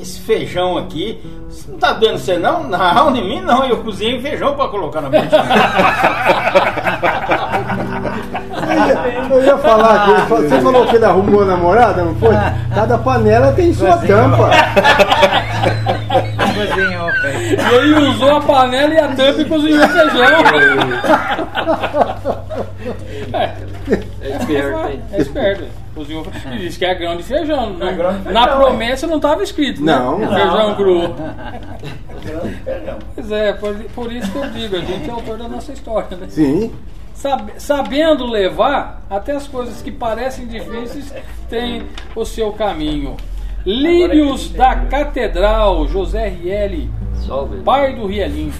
[0.00, 1.20] esse feijão aqui.
[1.68, 2.62] Não tá doendo você não?
[2.66, 3.62] Não, de mim não.
[3.66, 5.44] Eu cozinhei feijão pra colocar na botina.
[9.30, 12.34] Eu ia, falar que ele- você falou que ele arrumou a namorada, não foi?
[12.74, 14.50] Cada panela tem sua tampa.
[16.54, 17.10] Cozinhou.
[17.30, 20.24] E ele usou a panela e a tampa e cozinhou o feijão.
[24.22, 25.00] É esperto, hein?
[25.12, 25.64] É esperto.
[25.94, 26.26] Cozinhou.
[26.52, 27.70] E disse que é grão de feijão.
[27.70, 29.94] Não- grão de Na promessa não estava escrito, né?
[29.94, 30.18] Não.
[30.18, 31.14] Feijão cru.
[32.64, 32.98] Feijão.
[33.14, 36.16] Pois é, por, por isso que eu digo, a gente é autor da nossa história,
[36.16, 36.26] né?
[36.28, 36.72] Sim.
[37.20, 41.12] Sab- sabendo levar, até as coisas que parecem difíceis
[41.50, 41.82] têm
[42.16, 43.14] o seu caminho.
[43.66, 46.90] Lírios da Catedral, José Rielli,
[47.62, 48.54] pai do Rielinho.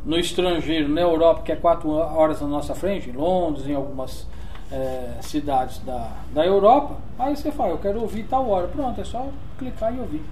[0.04, 4.26] no estrangeiro, na Europa, que é quatro horas na nossa frente, em Londres, em algumas
[4.72, 8.68] é, cidades da, da Europa, aí você fala, eu quero ouvir tal hora.
[8.68, 9.26] Pronto, é só
[9.58, 10.22] clicar e ouvir.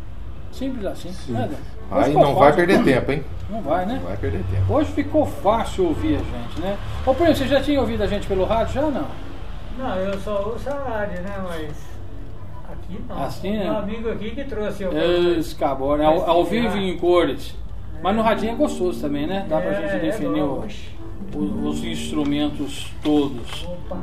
[0.52, 1.10] Simples assim.
[1.30, 1.50] Né,
[1.90, 2.66] Aí não vai fácil.
[2.66, 3.24] perder tempo, hein?
[3.50, 3.94] Não vai, né?
[3.94, 4.72] Não vai perder tempo.
[4.72, 6.76] Hoje ficou fácil ouvir a gente, né?
[7.06, 8.74] Ô, Primo, você já tinha ouvido a gente pelo rádio?
[8.74, 9.06] Já não?
[9.78, 11.34] Não, eu só ouço a rádio, né?
[11.46, 11.76] Mas
[12.72, 13.22] aqui não.
[13.22, 13.70] Assim, né?
[13.70, 14.92] Um amigo aqui que trouxe eu.
[15.38, 17.54] Esse cabora, ao, ao vivo em cores.
[18.02, 19.44] Mas no radinho é gostoso também, né?
[19.48, 20.64] Dá pra É, gente é definir bom,
[21.34, 23.64] o- o- os instrumentos todos.
[23.64, 23.96] Opa.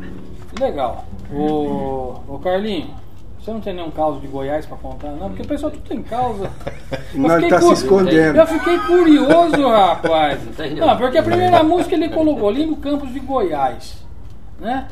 [0.59, 1.05] Legal.
[1.33, 2.89] Ô, ô Carlinho,
[3.39, 5.29] você não tem nenhum caos de Goiás pra contar, não?
[5.29, 6.49] Porque o pessoal tudo tem causa.
[7.13, 8.37] Eu Não, ele fiquei tá se escondendo.
[8.37, 10.39] Eu fiquei curioso, rapaz.
[10.77, 14.03] Não porque a primeira música ele colocou ali no Campos de Goiás,
[14.59, 14.87] né?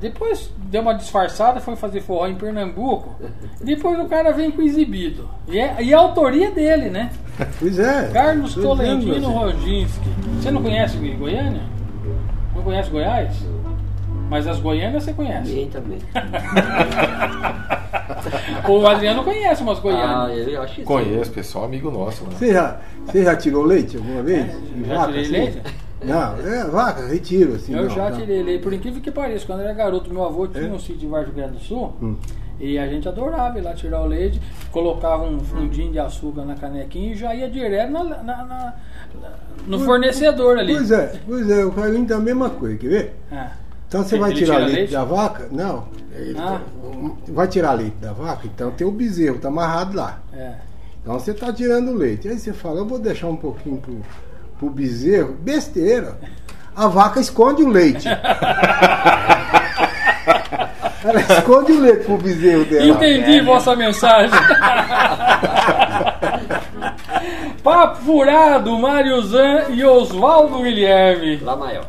[0.00, 3.16] Depois deu uma disfarçada, foi fazer forró em Pernambuco.
[3.60, 5.28] Depois o cara vem com exibido.
[5.48, 7.10] E é, e é a autoria dele, né?
[7.58, 8.08] Pois é.
[8.12, 9.26] Carlos Tolentino assim.
[9.26, 10.08] Roginski.
[10.40, 11.62] Você não conhece Goiânia?
[12.54, 13.34] Não conhece Goiás?
[14.30, 15.48] Mas as Goiânias você conhece.
[15.50, 15.98] Ninguém também.
[18.68, 20.48] O Adriano conhece umas Ah, Goiânias.
[20.48, 20.86] eu acho que sim.
[20.86, 22.24] Conheço, pessoal, amigo nosso.
[22.24, 22.30] Né?
[22.36, 24.46] Você já, você já tirou leite alguma vez?
[24.74, 25.32] De já vaca, tirei assim?
[25.32, 25.62] leite?
[26.04, 27.74] Não, é vaca, retiro, assim.
[27.74, 28.18] Eu não, já não.
[28.18, 28.58] tirei ele.
[28.58, 30.70] Por incrível que pareça, quando eu era garoto, meu avô tinha É?
[30.70, 31.94] um sítio em Vargem Grande do Sul.
[32.02, 32.16] Hum.
[32.60, 34.40] E a gente adorava ir lá tirar o leite,
[34.72, 38.74] colocava um fundinho de açúcar na canequinha e já ia direto na- na- na-
[39.66, 40.74] no fornecedor ali.
[40.74, 43.14] Pois é, pois é, o Carlinho tá a mesma coisa, quer ver?
[43.32, 43.50] Ah,
[43.88, 44.92] Então você Ele vai tirar tira leite, leite?
[44.92, 45.48] da vaca?
[45.50, 45.84] Não.
[46.38, 46.60] Ah.
[47.28, 48.46] Vai tirar leite da vaca?
[48.46, 50.20] Então tem o bezerro, tá amarrado lá.
[50.32, 50.54] é.
[51.02, 52.26] Então você tá tirando leite.
[52.26, 54.00] Aí você fala, eu vou deixar um pouquinho pro,
[54.58, 55.36] pro bezerro.
[55.40, 56.18] Besteira.
[56.74, 58.08] A vaca esconde o leite.
[61.04, 62.86] Ela esconde o leite pro bezerro dela.
[62.86, 64.38] Entendi vossa mensagem.
[67.62, 71.36] Papo Furado, Mário Zan e Oswaldo Guilherme.
[71.38, 71.86] Lá maior.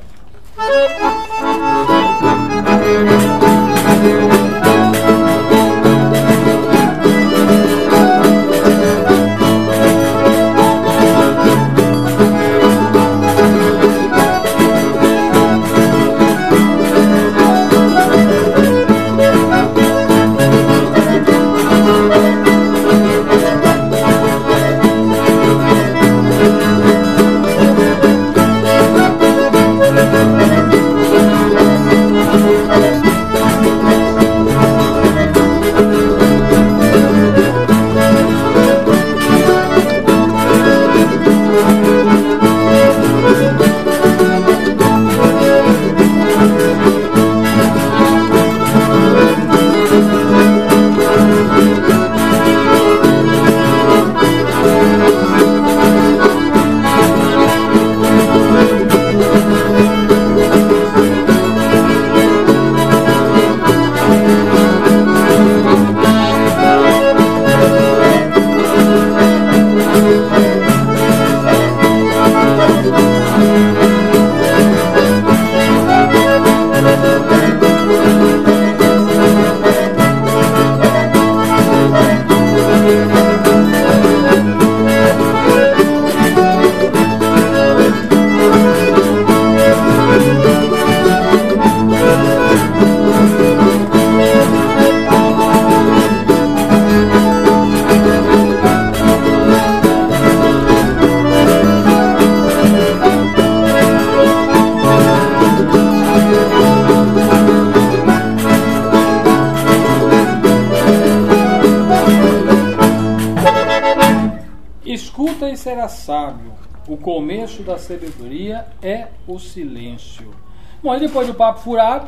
[120.82, 122.08] Bom, e depois do papo furado,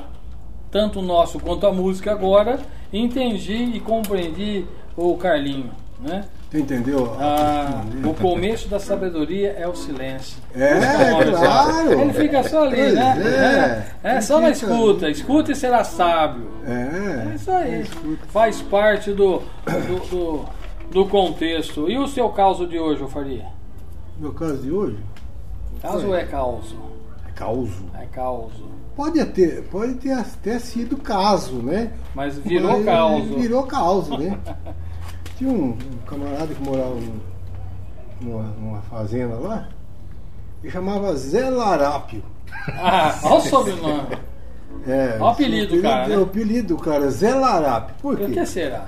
[0.72, 2.60] tanto o nosso quanto a música agora,
[2.94, 4.66] entendi e compreendi
[4.96, 6.26] o Carlinho, né?
[6.50, 7.16] Você entendeu?
[7.20, 10.42] Ah, o começo da sabedoria é o silêncio.
[10.56, 12.02] É, Olha, claro.
[12.02, 13.86] Ele fica só ali, Pois né?
[14.04, 14.16] é.
[14.16, 15.12] É, só na escuta.
[15.12, 16.50] Escuta e será sábio.
[16.66, 17.30] É.
[17.32, 17.84] É isso aí.
[18.30, 20.46] Faz parte do, do, do,
[20.90, 21.88] do contexto.
[21.88, 23.46] E o seu caso de hoje, Faria?
[24.18, 24.98] Meu caso de hoje
[25.82, 26.76] Caso ou é causo?
[27.40, 27.86] É causo.
[27.94, 28.70] É causo.
[28.96, 31.92] Pode ter, pode ter até sido caso, né?
[32.14, 33.36] Mas virou Mas causo.
[33.36, 34.38] Virou causo, né?
[35.38, 37.20] Tinha um, camarada que morava num-
[38.22, 39.70] numa, numa fazenda lá,
[40.62, 42.22] e chamava Zé Larápio.
[42.82, 44.18] Ah, olha o sobrenome.
[44.88, 46.18] É, Olha o apelido, cara, né?
[46.18, 47.96] O apelido, cara, Zé Larápio.
[48.02, 48.34] Por Por quê?
[48.34, 48.86] que será?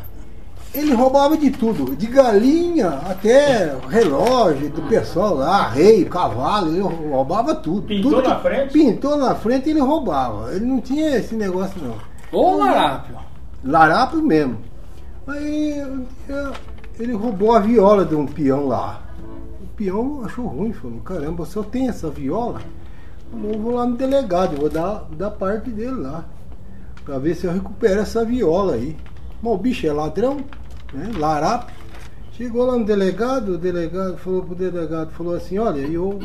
[0.74, 7.54] Ele roubava de tudo, de galinha até relógio do pessoal lá, rei, cavalo, ele roubava
[7.56, 7.88] tudo.
[7.88, 8.72] Pintou tudo na frente?
[8.72, 10.54] Pintou na frente ele roubava.
[10.54, 11.96] Ele não tinha esse negócio não.
[12.32, 13.18] Ô larápio.
[13.66, 14.60] Larápio mesmo.
[15.28, 16.52] Aí um dia,
[16.98, 19.02] ele roubou a viola de um peão lá.
[19.62, 22.62] O peão achou ruim, falou, caramba, se eu tenho essa viola,
[23.34, 26.24] eu vou lá no delegado, vou dar, dar parte dele lá.
[27.04, 28.96] Pra ver se eu recupero essa viola aí.
[29.42, 30.38] Mas o bicho é ladrão,
[30.94, 31.12] né?
[31.18, 31.76] Larápio.
[32.34, 36.20] Chegou lá no delegado, o delegado falou pro delegado, falou assim, olha, eu.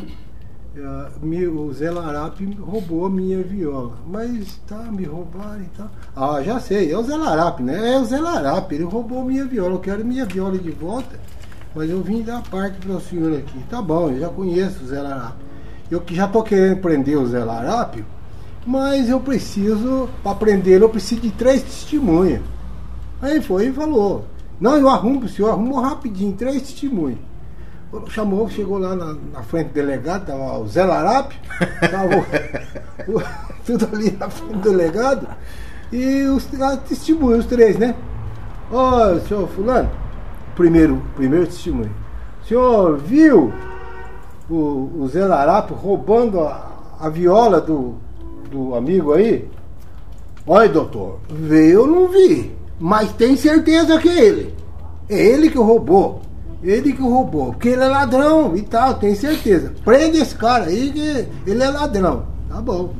[0.75, 3.97] eh, o Zé Larápio roubou a minha viola.
[4.07, 5.89] Mas tá, me roubaram e tal.
[6.15, 7.93] Ah, já sei, é o Zé Larápio, né?
[7.93, 9.75] É o Zé Larápio, ele roubou minha viola.
[9.75, 11.19] Eu quero minha viola de volta,
[11.75, 13.59] mas eu vim dar parte para o senhor aqui.
[13.69, 15.45] Tá bom, eu já conheço o Zé Larápio.
[15.91, 18.05] Eu que já tô querendo prender o Zé Larápio,
[18.65, 22.41] mas eu preciso, para prender, eu preciso de três testemunhas.
[23.21, 24.25] Aí foi e falou:
[24.59, 27.19] Não, eu arrumo pro senhor, arrumou rapidinho, três testemunhas.
[28.09, 31.39] Chamou, chegou lá na, na frente do delegado, tava o Zé Larápio,
[31.89, 33.23] tava o- o-
[33.65, 35.27] tudo ali na frente do delegado,
[35.91, 36.45] e os
[36.87, 37.95] testemunhos, os três, né?
[38.69, 39.89] Ô, senhor Fulano,
[40.55, 41.91] primeiro, primeiro testemunho.
[42.43, 43.53] O senhor viu
[44.49, 47.95] o, o Zé Larápio roubando a, a viola do,
[48.51, 49.49] do amigo aí?
[50.45, 54.53] Olha, doutor, veio eu não vi, mas tem certeza que é ele.
[55.09, 56.21] É ele que roubou.
[56.63, 59.73] Ele que roubou, porque ele é ladrão e tal, tem certeza.
[59.85, 62.25] Prende esse cara aí que ele é ladrão.
[62.49, 62.93] Tá bom.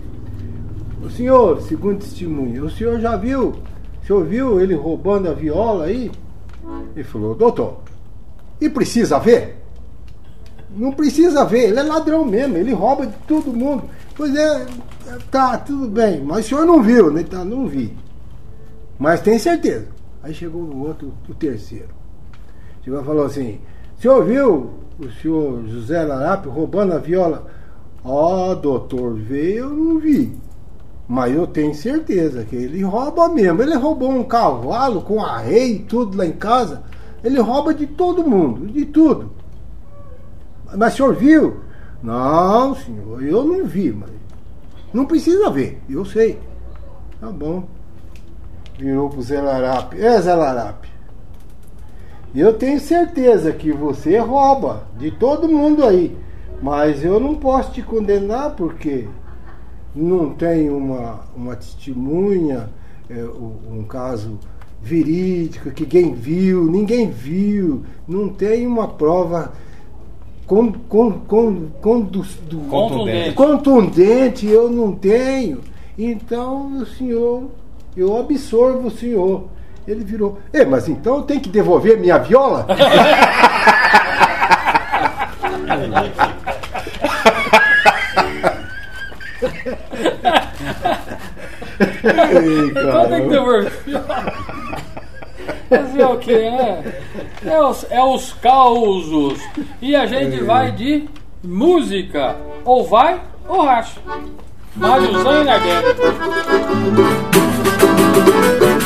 [1.02, 3.56] O senhor, segundo testemunho, o senhor já viu?
[4.02, 6.12] O senhor viu ele roubando a viola aí?
[6.96, 7.80] Ele falou, doutor,
[8.60, 9.64] e precisa ver?
[10.70, 13.84] Não precisa ver, ele é ladrão mesmo, ele rouba de todo mundo.
[14.16, 14.66] Pois é,
[15.32, 17.24] tá, tudo bem, mas o senhor não viu, né?
[17.24, 17.96] Tá, não vi.
[18.98, 19.88] Mas tem certeza.
[20.24, 21.90] Aí chegou o outro, o terceiro.
[22.84, 23.60] Chegou e falou assim:
[23.98, 24.70] O senhor viu
[25.00, 27.48] o senhor José Larápio roubando a viola?
[28.04, 30.38] Ó, doutor, veio, eu não vi.
[31.08, 33.62] Mas eu tenho certeza que ele rouba mesmo.
[33.62, 36.84] Ele roubou um cavalo com arreio e tudo lá em casa.
[37.24, 39.32] Ele rouba de todo mundo, de tudo.
[40.76, 41.58] Mas o senhor viu?
[42.04, 44.10] Não, senhor, eu não vi, mas
[44.94, 46.40] não precisa ver, eu sei.
[47.20, 47.68] Tá bom.
[48.78, 50.06] Virou pro Zé Larápio.
[50.06, 50.92] É, Zé Larápio.
[52.36, 56.16] Eu tenho certeza que você rouba de todo mundo aí.
[56.62, 59.08] Mas eu não posso te condenar porque
[59.96, 62.70] não tem uma, uma testemunha,
[63.10, 64.38] é, um caso
[64.82, 69.52] verídico, que quem viu, ninguém viu, não tem uma prova
[72.70, 73.36] Contundente.
[73.36, 75.60] contundente, eu não tenho.
[75.98, 77.50] Então, o senhor,
[77.98, 79.46] eu absorvo o senhor.
[79.88, 82.68] Ele virou, é, mas então eu tenho que devolver minha viola?
[92.10, 93.72] Ei, Então tem que devolver.
[95.70, 96.84] Fazer o que, né?
[97.46, 99.40] É os, é os causos.
[99.82, 101.08] E a gente vai de
[101.44, 102.36] música.
[102.66, 104.00] Ou vai ou racha.
[104.76, 105.46] Máriozão e
[108.28, 108.78] Narguete.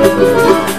[0.00, 0.69] Thank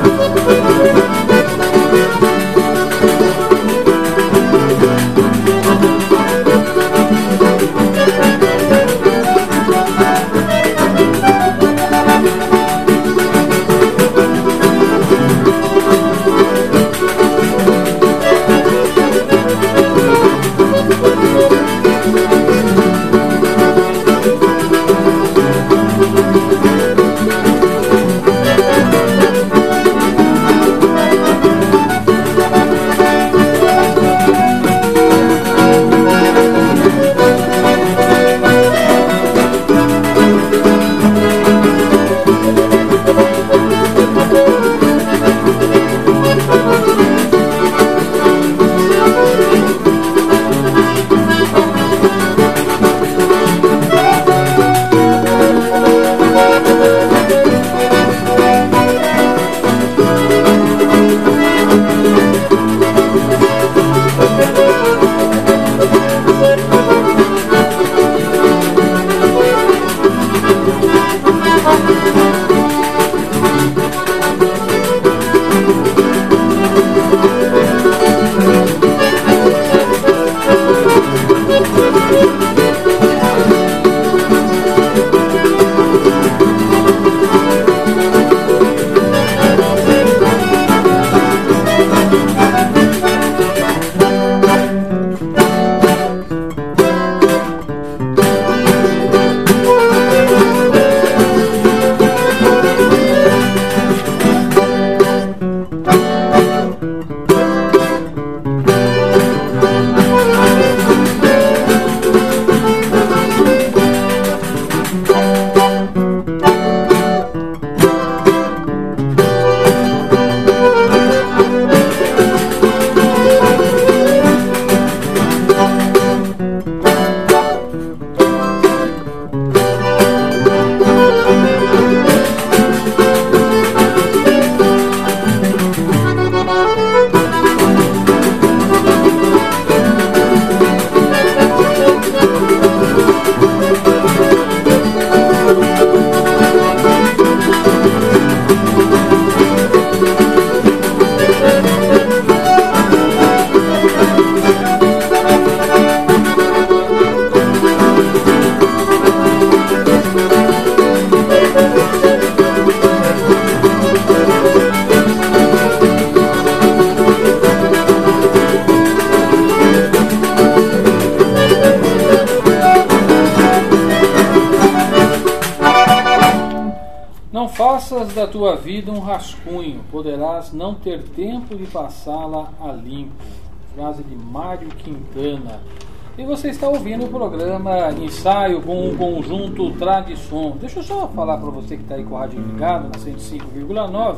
[186.17, 190.57] E você está ouvindo o programa Ensaio com o conjunto Tradição.
[190.59, 194.17] Deixa eu só falar para você que está aí com o rádio ligado na 105,9.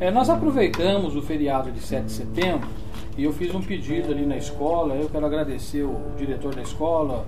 [0.00, 2.66] É, nós aproveitamos o feriado de 7 de setembro
[3.18, 4.94] e eu fiz um pedido ali na escola.
[4.94, 7.26] Eu quero agradecer o diretor da escola,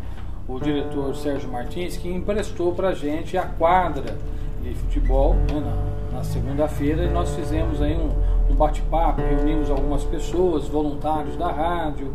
[0.49, 4.17] o diretor Sérgio Martins, que emprestou para a gente a quadra
[4.63, 8.09] de futebol né, na, na segunda-feira e nós fizemos aí um,
[8.51, 12.11] um bate-papo, reunimos algumas pessoas, voluntários da rádio,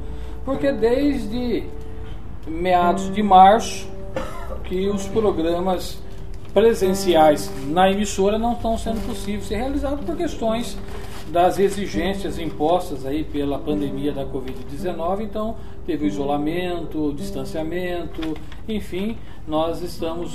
[0.47, 1.65] porque desde
[2.47, 3.85] meados de março
[4.63, 6.01] que os programas
[6.53, 10.77] presenciais na emissora não estão sendo possíveis ser realizados por questões
[11.27, 15.23] das exigências impostas aí pela pandemia da Covid-19.
[15.23, 18.33] Então, teve o isolamento, o distanciamento,
[18.69, 20.33] enfim, nós estamos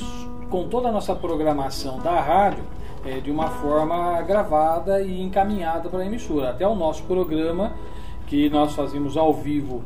[0.51, 2.65] com toda a nossa programação da rádio
[3.07, 6.51] é, de uma forma gravada e encaminhada para a emissora.
[6.51, 7.73] Até o nosso programa,
[8.27, 9.83] que nós fazíamos ao vivo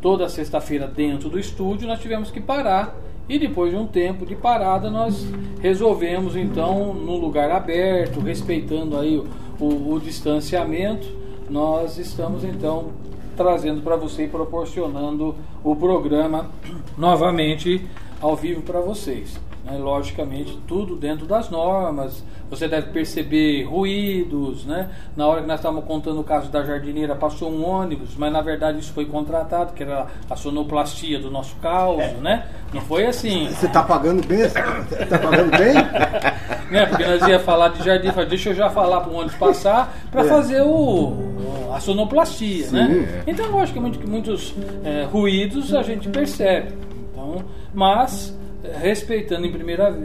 [0.00, 2.96] toda sexta-feira dentro do estúdio, nós tivemos que parar
[3.28, 5.26] e depois de um tempo de parada nós
[5.60, 9.26] resolvemos então num lugar aberto, respeitando aí o,
[9.60, 11.06] o, o distanciamento,
[11.50, 12.92] nós estamos então
[13.36, 16.50] trazendo para você e proporcionando o programa
[16.96, 17.86] novamente
[18.20, 19.38] ao vivo para vocês.
[19.70, 19.78] Né?
[19.78, 22.24] Logicamente, tudo dentro das normas.
[22.50, 24.64] Você deve perceber ruídos.
[24.64, 24.88] Né?
[25.16, 28.40] Na hora que nós estávamos contando o caso da jardineira, passou um ônibus, mas na
[28.40, 32.02] verdade isso foi contratado, que era a sonoplastia do nosso caos.
[32.22, 32.46] Né?
[32.72, 33.48] Não foi assim.
[33.48, 34.40] Você está pagando bem?
[34.40, 35.74] Está pagando bem?
[36.72, 36.86] né?
[36.86, 39.94] Porque nós ia falar de jardim, falei, deixa eu já falar para o ônibus passar
[40.10, 40.28] para É.
[40.28, 42.66] fazer o, a sonoplastia.
[42.66, 43.22] Sim, né?
[43.26, 43.30] é.
[43.30, 44.54] Então, logicamente que muitos
[44.84, 46.72] é, ruídos a gente percebe.
[47.12, 47.42] Então,
[47.74, 48.36] mas
[48.80, 49.96] respeitando em primeira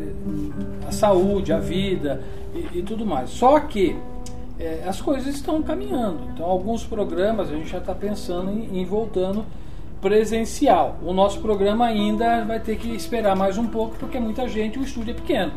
[0.88, 2.22] a saúde, a vida
[2.54, 3.30] e, e tudo mais.
[3.32, 3.96] Só que
[4.60, 6.20] eh, as coisas estão caminhando.
[6.34, 9.46] Então, alguns programas a gente já está pensando em, em voltando
[10.02, 10.98] presencial.
[11.04, 14.84] O nosso programa ainda vai ter que esperar mais um pouco porque muita gente, o
[14.84, 15.54] estúdio é pequeno.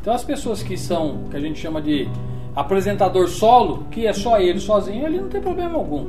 [0.00, 2.08] Então, as pessoas que são, que a gente chama de
[2.54, 6.08] apresentador solo, que é só ele sozinho, ele não tem problema algum.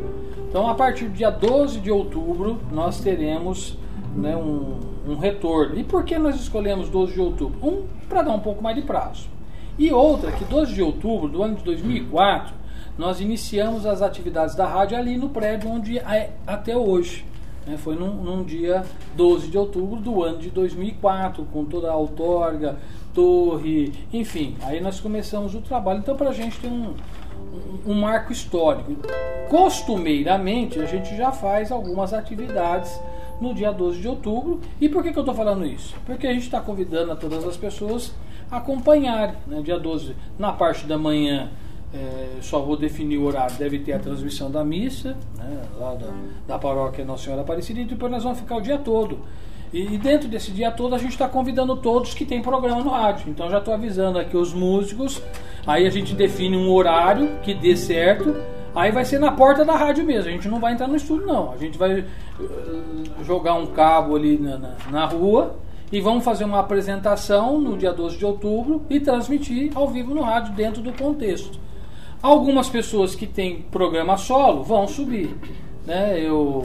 [0.50, 3.78] Então, a partir do dia 12 de outubro, nós teremos
[4.18, 5.78] né, um, um retorno.
[5.80, 7.58] E por que nós escolhemos 12 de outubro?
[7.66, 9.28] Um, para dar um pouco mais de prazo.
[9.78, 12.54] E outra, que 12 de outubro do ano de 2004,
[12.98, 17.24] nós iniciamos as atividades da rádio ali no prédio onde é até hoje.
[17.66, 17.78] né?
[17.78, 18.84] Foi num, num dia
[19.16, 22.78] 12 de outubro do ano de 2004, com toda a outorga,
[23.14, 24.56] torre, enfim.
[24.64, 26.00] Aí nós começamos o trabalho.
[26.00, 26.96] Então, para a gente tem um,
[27.86, 28.94] um, um marco histórico.
[29.48, 33.00] Costumeiramente, a gente já faz algumas atividades
[33.40, 34.60] no dia 12 de outubro.
[34.80, 35.96] E por que, que eu estou falando isso?
[36.06, 38.14] Porque a gente está convidando a todas as pessoas
[38.50, 39.36] a acompanharem.
[39.46, 39.62] Né?
[39.62, 41.50] Dia 12, na parte da manhã,
[41.94, 45.62] é, só vou definir o horário, deve ter a transmissão da missa, né?
[45.80, 46.08] lá da,
[46.48, 49.20] da paróquia Nossa Senhora Aparecida, e depois nós vamos ficar o dia todo.
[49.72, 52.90] E, e dentro desse dia todo a gente está convidando todos que tem programa no
[52.90, 53.30] rádio.
[53.30, 55.22] Então já estou avisando aqui os músicos.
[55.66, 58.36] Aí a gente define um horário que dê certo.
[58.78, 60.30] Aí vai ser na porta da rádio mesmo.
[60.30, 61.52] A gente não vai entrar no estúdio, não.
[61.52, 62.06] A gente vai eh,
[63.24, 65.56] jogar um cabo ali na, na, na rua
[65.92, 70.22] e vamos fazer uma apresentação no dia 12 de outubro e transmitir ao vivo no
[70.22, 71.60] rádio dentro do contexto.
[72.22, 75.36] Algumas pessoas que têm programa solo vão subir.
[75.84, 76.20] Né?
[76.20, 76.64] Eu,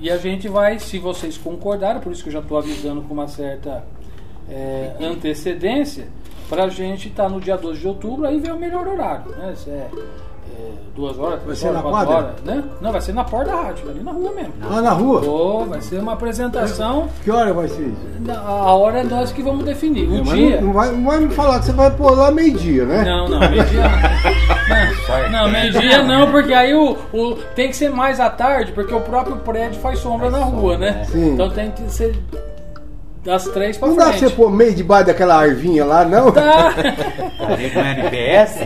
[0.00, 3.12] e a gente vai, se vocês concordarem, por isso que eu já estou avisando com
[3.12, 3.84] uma certa
[4.48, 6.06] é, antecedência,
[6.48, 9.30] para a gente estar no dia 12 de outubro, aí vem o melhor horário.
[9.32, 9.54] Né?
[9.66, 9.88] É,
[10.96, 12.24] duas horas, três ser horas, na quatro quadra?
[12.28, 12.42] horas.
[12.44, 12.64] Né?
[12.80, 14.52] Não, vai ser na porta da rádio, ali na rua mesmo.
[14.70, 15.20] Ah, na rua?
[15.24, 17.08] Ô, vai ser uma apresentação.
[17.24, 18.32] Que hora vai ser isso?
[18.46, 20.08] A hora é nós que vamos definir.
[20.08, 20.56] O É, mas dia.
[20.60, 23.04] Não, não vai, não vai me falar que você vai pôr lá meio-dia, né?
[23.04, 25.30] Não, não, meio-dia não.
[25.30, 29.00] Não, meio-dia não, porque aí o, o- tem que ser mais à tarde, porque o
[29.00, 31.04] próprio prédio faz sombra na rua, né?
[31.10, 31.32] Sim.
[31.34, 32.14] Então tem que ser
[33.24, 34.28] das três pra Não dá pra frente.
[34.30, 36.30] você pôr meio debaixo daquela arvinha lá, não?
[36.30, 36.74] Tá.
[37.48, 38.58] Ali com NPS?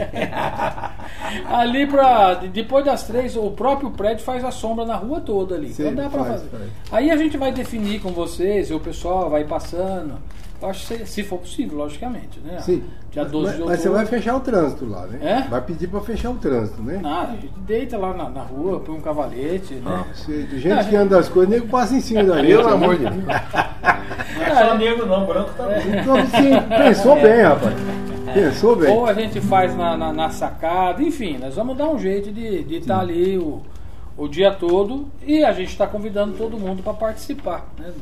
[1.49, 2.35] Ali pra.
[2.35, 5.73] Depois das três, o próprio prédio faz a sombra na rua toda ali.
[5.73, 6.49] Sim, então dá pra faz, fazer.
[6.49, 6.63] faz.
[6.93, 10.15] Aí a gente vai definir com vocês, e o pessoal vai passando.
[10.61, 12.59] Eu acho que se, se for possível, logicamente, né?
[12.61, 12.83] Sim.
[13.13, 13.69] Dia 12 de Mas, outubro.
[13.71, 15.19] mas você vai fechar o trânsito lá, né?
[15.23, 15.49] É?
[15.49, 17.01] Vai pedir pra fechar o trânsito, né?
[17.05, 20.05] Ah, a gente deita lá na, na rua, põe um cavalete, né?
[20.13, 22.49] Você- do jeito que anda as coisas, nego passa em cima da gente.
[22.57, 22.75] Pelo né?
[22.75, 23.25] amor de Deus.
[23.25, 25.79] Não é só negro não, branco também.
[26.01, 27.75] Então, sim, pensou bem, rapaz.
[28.35, 28.95] Pensou bem.
[28.95, 32.77] Ou a gente faz na, na, na sacada, enfim, nós vamos dar um jeito de
[32.77, 33.61] estar ali o,
[34.17, 37.67] o dia todo e a gente está convidando todo mundo para participar.
[37.79, 37.93] Né?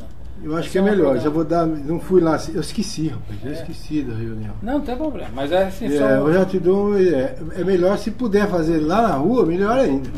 [0.43, 1.19] Eu acho que é um melhor.
[1.19, 1.65] Já vou dar.
[1.67, 2.39] Não fui lá.
[2.53, 3.39] Eu esqueci, rapaz.
[3.43, 3.55] Eu É.
[3.55, 4.53] esqueci da reunião.
[4.63, 5.31] Não, não tem problema.
[5.35, 6.99] Mas é assim, É, são- eu já te dou.
[6.99, 10.11] É, é melhor se puder fazer lá na rua, melhor ainda.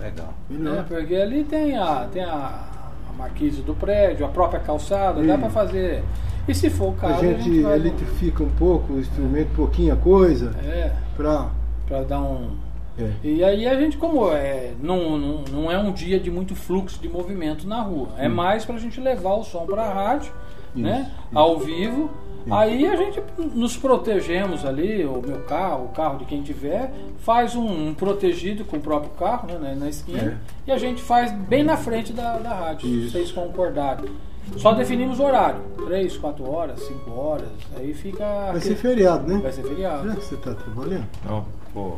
[0.00, 0.32] Legal.
[0.50, 0.84] É, Melhor.
[0.88, 2.64] porque ali tem a, tem a,
[3.10, 6.02] a marquise do prédio, a própria calçada, dá pra fazer.
[6.48, 7.76] E se for o A caso, a gente, gente vai.
[7.76, 11.50] eletrifica um pouco o instrumento, pouquinha coisa, É, pra.
[11.86, 12.56] pra dar um.
[12.98, 13.10] É.
[13.22, 17.00] E aí a gente, como é, não, não, não é um dia de muito fluxo
[17.00, 20.32] de movimento na rua, é mais pra gente levar o som pra rádio,
[20.74, 21.10] né?
[21.28, 22.10] Isso, Ao vivo.
[22.50, 23.22] Aí a gente
[23.54, 28.64] nos protegemos ali, o meu carro, o carro de quem tiver, faz um, um protegido
[28.64, 30.70] com o próprio carro né, na- na esquina É.
[30.70, 33.10] e a gente faz bem na frente da, da rádio, se Isso.
[33.12, 34.10] vocês concordarem.
[34.56, 38.24] Só definimos o horário, 3, 4 horas, 5 horas, aí fica.
[38.52, 39.40] Vai ser feriado, né?
[39.40, 40.10] Vai ser feriado.
[40.16, 41.06] Que você tá trabalhando.
[41.24, 41.96] Não, pô.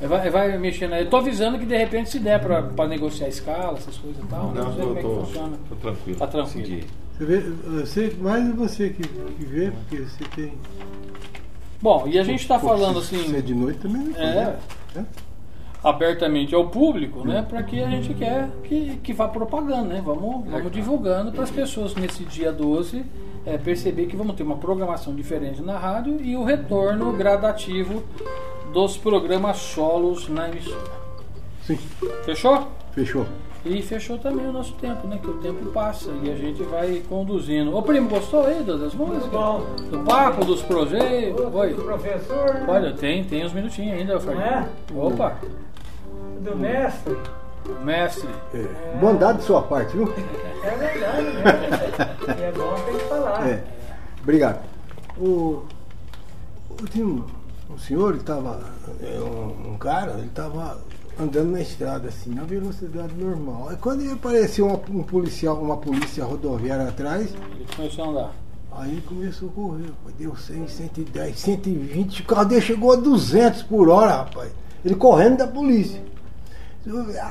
[0.00, 1.04] É, Vai, vai mexendo aí.
[1.04, 4.26] Eu tô avisando que de repente se der pra, pra negociar escala, essas coisas e
[4.26, 4.52] tal.
[4.52, 5.56] Não, Não, sei tô, como é que tô, funciona.
[5.68, 6.18] tô tranquilo.
[6.18, 6.66] Tá tranquilo.
[6.68, 6.86] Consegui.
[7.18, 10.52] Você vê, eu sei mais é você que, que vê, porque você tem.
[11.82, 14.16] Bom, e a gente tá Pô, falando se- Se é assim, de noite também não
[14.16, 14.56] é,
[14.96, 15.02] É.
[15.82, 17.44] abertamente ao público, né?
[17.48, 20.02] Pra que a gente quer que, que vá propagando, né?
[20.04, 23.04] Vamos, vamos divulgando para as pessoas nesse dia 12
[23.46, 28.02] é, perceber que vamos ter uma programação diferente na rádio e o retorno gradativo
[28.72, 31.00] dos programas solos na emissora.
[31.62, 31.78] Sim,
[32.24, 32.68] Fechou?
[32.92, 33.26] fechou.
[33.64, 35.18] E fechou também o nosso tempo, né?
[35.22, 37.76] Que o tempo passa e a gente vai conduzindo.
[37.76, 39.26] Ô primo, gostou aí das músicas?
[39.26, 39.60] bom.
[39.90, 41.54] Do papo, dos projetos?
[41.54, 41.74] Oi.
[41.74, 42.64] Do professor?
[42.66, 44.44] Olha, tem, tem uns minutinhos ainda, Fernando.
[44.46, 44.68] é?
[44.96, 45.36] Opa,
[46.40, 47.16] do mestre.
[47.84, 48.28] mestre.
[48.54, 48.96] É.
[48.98, 50.12] Bondade de sua parte, viu?
[50.62, 52.36] É verdade, né?
[52.38, 53.48] E é bom ter que falar.
[53.48, 53.64] É.
[54.22, 54.60] Obrigado.
[55.18, 55.62] O,
[56.70, 57.24] o- tinha um,
[57.70, 58.60] um senhor, ele tava.
[59.02, 60.78] é, Um, um cara, ele estava
[61.18, 63.68] andando na estrada, assim, na velocidade normal.
[63.70, 68.30] Aí quando ele apareceu uma- um policial, uma polícia rodoviária atrás, Ele começou a andar.
[68.72, 70.14] Aí ele começou a correr, rapaz.
[70.16, 72.22] Deu 100, 110, 120.
[72.22, 74.52] O carro dele chegou a 200 por hora, rapaz.
[74.84, 76.00] Ele correndo da polícia.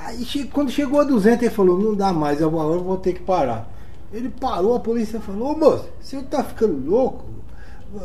[0.06, 3.14] Aí quando chegou a 200, ele falou: Não dá mais, eu vou- eu vou ter
[3.14, 3.68] que parar.
[4.14, 7.26] Ele parou, a polícia falou: Ô moço, o senhor tá ficando louco?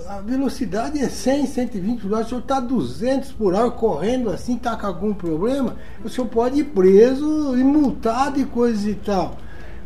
[0.08, 4.56] A velocidade é 100, 120 por hora, o senhor está 200 por hora correndo assim,
[4.56, 5.76] tá com algum problema?
[6.02, 9.36] O senhor pode ir preso e multado e coisas e tal.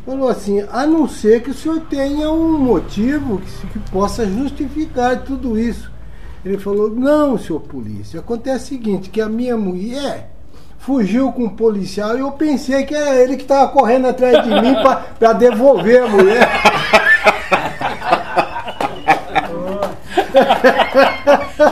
[0.05, 5.21] Falou assim, a não ser que o senhor tenha um motivo que, que possa justificar
[5.25, 5.91] tudo isso.
[6.45, 10.31] Ele falou, não, senhor polícia, acontece o seguinte, que a minha mulher
[10.79, 14.49] fugiu com um policial e eu pensei que era ele que estava correndo atrás de
[14.49, 14.75] mim
[15.19, 16.49] para devolver a mulher.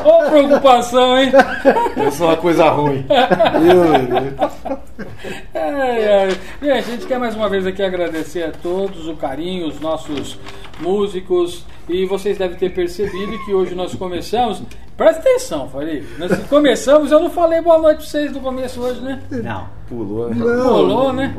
[0.03, 1.31] Ô, preocupação, hein?
[2.07, 3.05] Isso é uma coisa ruim.
[5.55, 6.29] Ai, ai.
[6.61, 10.37] Gente, a gente quer mais uma vez aqui agradecer a todos o carinho, os nossos
[10.79, 11.65] músicos.
[11.89, 14.61] E vocês devem ter percebido que hoje nós começamos.
[14.97, 16.03] Presta atenção, Farid.
[16.17, 19.21] Nós começamos, eu não falei boa noite pra vocês no começo hoje, né?
[19.29, 19.65] Não.
[19.87, 20.33] Pulou.
[20.35, 20.67] Não.
[20.73, 21.33] Rolou, né?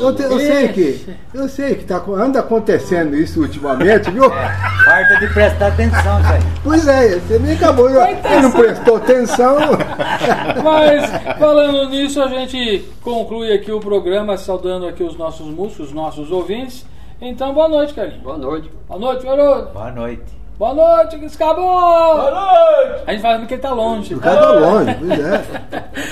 [0.00, 4.28] Eu, te- eu sei que, eu sei que tá, anda acontecendo isso ultimamente, viu?
[4.84, 6.44] Farta de prestar atenção, velho.
[6.64, 9.56] Pois é, você nem acabou, ele não prestou atenção.
[10.64, 15.92] Mas falando nisso, a gente conclui aqui o programa saudando aqui os nossos músicos, os
[15.92, 16.84] nossos ouvintes.
[17.26, 18.22] Então, boa noite, Carlinhos.
[18.22, 18.70] Boa noite.
[18.86, 19.72] Boa noite, garoto.
[19.72, 20.22] Boa noite.
[20.58, 21.64] Boa noite, que acabou.
[21.64, 23.02] Boa noite.
[23.06, 24.14] A gente fala porque ele tá longe.
[24.14, 25.42] O cara tá longe, pois é.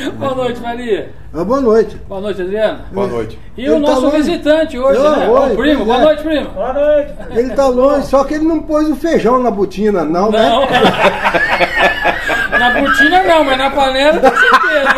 [0.16, 1.12] Boa noite, Maria.
[1.34, 1.96] Ah, boa noite.
[2.08, 2.80] Boa noite, Adriana.
[2.90, 3.38] Boa noite.
[3.58, 5.28] E Ele o nosso tá visitante hoje, Não, né?
[5.28, 5.84] oi, o primo.
[5.84, 6.00] Boa é.
[6.00, 6.50] noite, primo.
[6.50, 7.12] Boa noite.
[7.30, 10.48] Ele tá longe, só que ele não pôs o feijão na botina, não, né?
[10.48, 10.62] Não.
[12.58, 14.88] na botina não, mas na panela com certeza.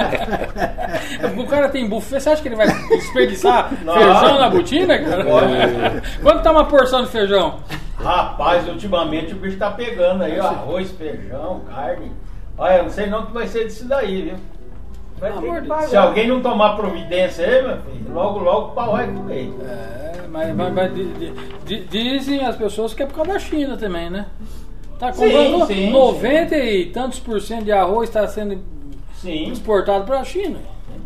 [1.36, 6.02] O cara tem buffet, você acha que ele vai desperdiçar feijão na botina, cara?
[6.22, 7.60] Quanto tá uma porção de feijão?
[7.98, 12.12] Rapaz, ultimamente o bicho tá pegando aí, ó, arroz, feijão, carne.
[12.58, 14.34] Olha, eu não sei não o que vai ser disso daí, viu?
[15.18, 15.86] Vai ter que.
[15.88, 19.52] Se alguém não tomar providência aí, meu filho, logo, logo o pau vai comer.
[19.64, 21.32] É, mas, mas- mas di- di-
[21.64, 24.26] di- dizem as pessoas que é por causa da China também, né?
[24.98, 28.58] Tá Sim, comprando sim, 90 e tantos por cento de arroz está sendo
[29.14, 29.50] Sim.
[29.50, 30.58] exportado para a China.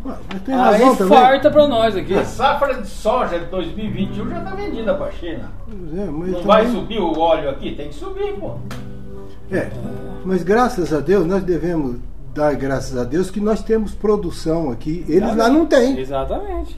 [0.03, 1.17] Mas tem razão Aí também.
[1.17, 2.13] farta para nós aqui.
[2.13, 5.51] A safra de soja de 2021 já tá vendida pra China.
[5.97, 7.75] É, mas Não vai também- subir o óleo aqui?
[7.75, 8.55] Tem que subir, pô.
[9.51, 9.69] É,
[10.23, 11.97] mas graças a Deus, nós devemos
[12.33, 15.03] dar graças a Deus que nós temos produção aqui.
[15.07, 16.77] Eles lá não têm, Exatamente.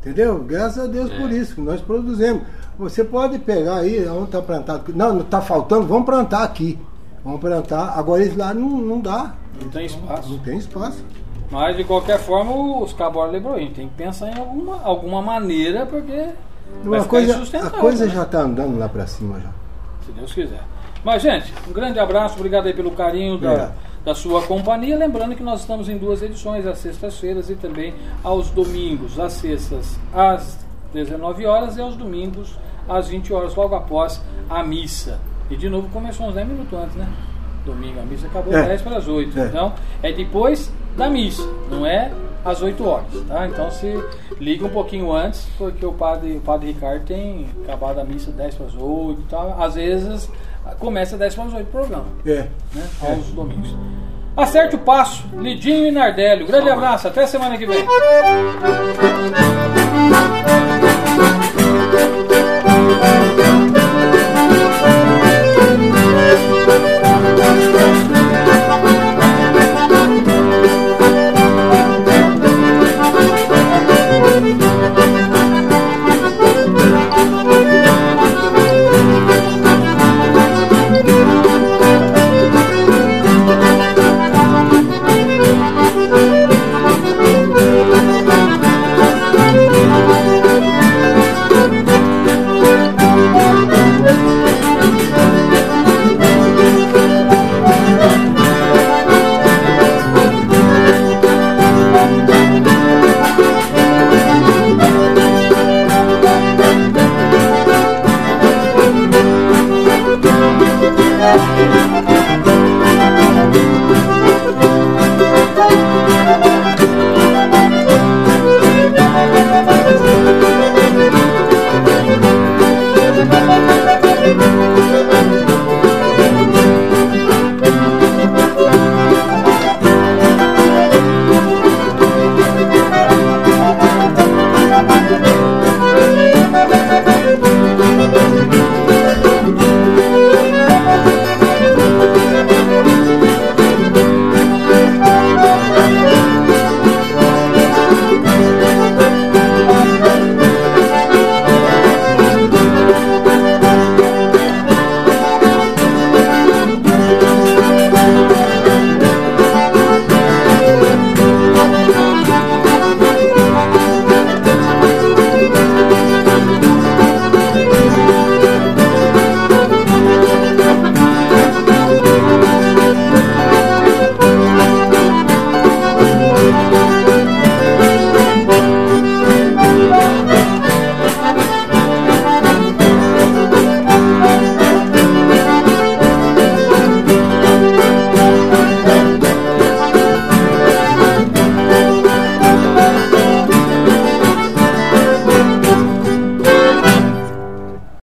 [0.00, 0.38] entendeu?
[0.44, 2.42] Graças a Deus por isso, que nós produzimos.
[2.78, 4.92] Você pode pegar aí, onde está plantado.
[4.94, 6.78] Não, não está faltando, vamos plantar aqui.
[7.24, 7.98] Vamos plantar.
[7.98, 9.34] Agora eles lá não, não dá.
[9.60, 10.40] Não tem Não espaço.
[10.44, 11.04] tem espaço.
[11.52, 12.50] Mas de qualquer forma,
[12.82, 16.30] os cabos lembrou, a gente tem que pensar em alguma, alguma maneira, porque
[16.82, 18.14] vai a ficar coisa, a coisa né?
[18.14, 19.50] já está andando lá para cima já.
[20.06, 20.62] se Deus quiser.
[21.04, 23.72] Mas, gente, um grande abraço, obrigado aí pelo carinho da,
[24.02, 24.96] da sua companhia.
[24.96, 27.92] Lembrando que nós estamos em duas edições, às sextas-feiras e também
[28.24, 29.20] aos domingos.
[29.20, 30.58] Às sextas, às
[30.94, 32.56] 19 horas e aos domingos,
[32.88, 35.20] às 20 horas, logo após a missa.
[35.50, 37.06] E de novo começou uns 10 minutos antes, né?
[37.66, 38.62] Domingo, a missa acabou É.
[38.62, 39.38] 10 para as 8.
[39.38, 39.46] É.
[39.46, 42.10] Então, é depois da missa, não é
[42.44, 43.46] às 8 horas, tá?
[43.46, 44.02] Então se
[44.40, 48.54] liga um pouquinho antes, porque o padre, o padre Ricardo tem acabado a missa 10
[48.56, 49.56] para as 8 e tal.
[49.62, 50.28] Às vezes
[50.78, 52.46] começa 10 para as 8 o programa, É.
[52.74, 52.88] né?
[53.00, 53.74] Aos domingos.
[54.36, 56.44] Acerte o passo, Lidinho e Nardelli.
[56.46, 57.84] Grande abraço, até semana que vem.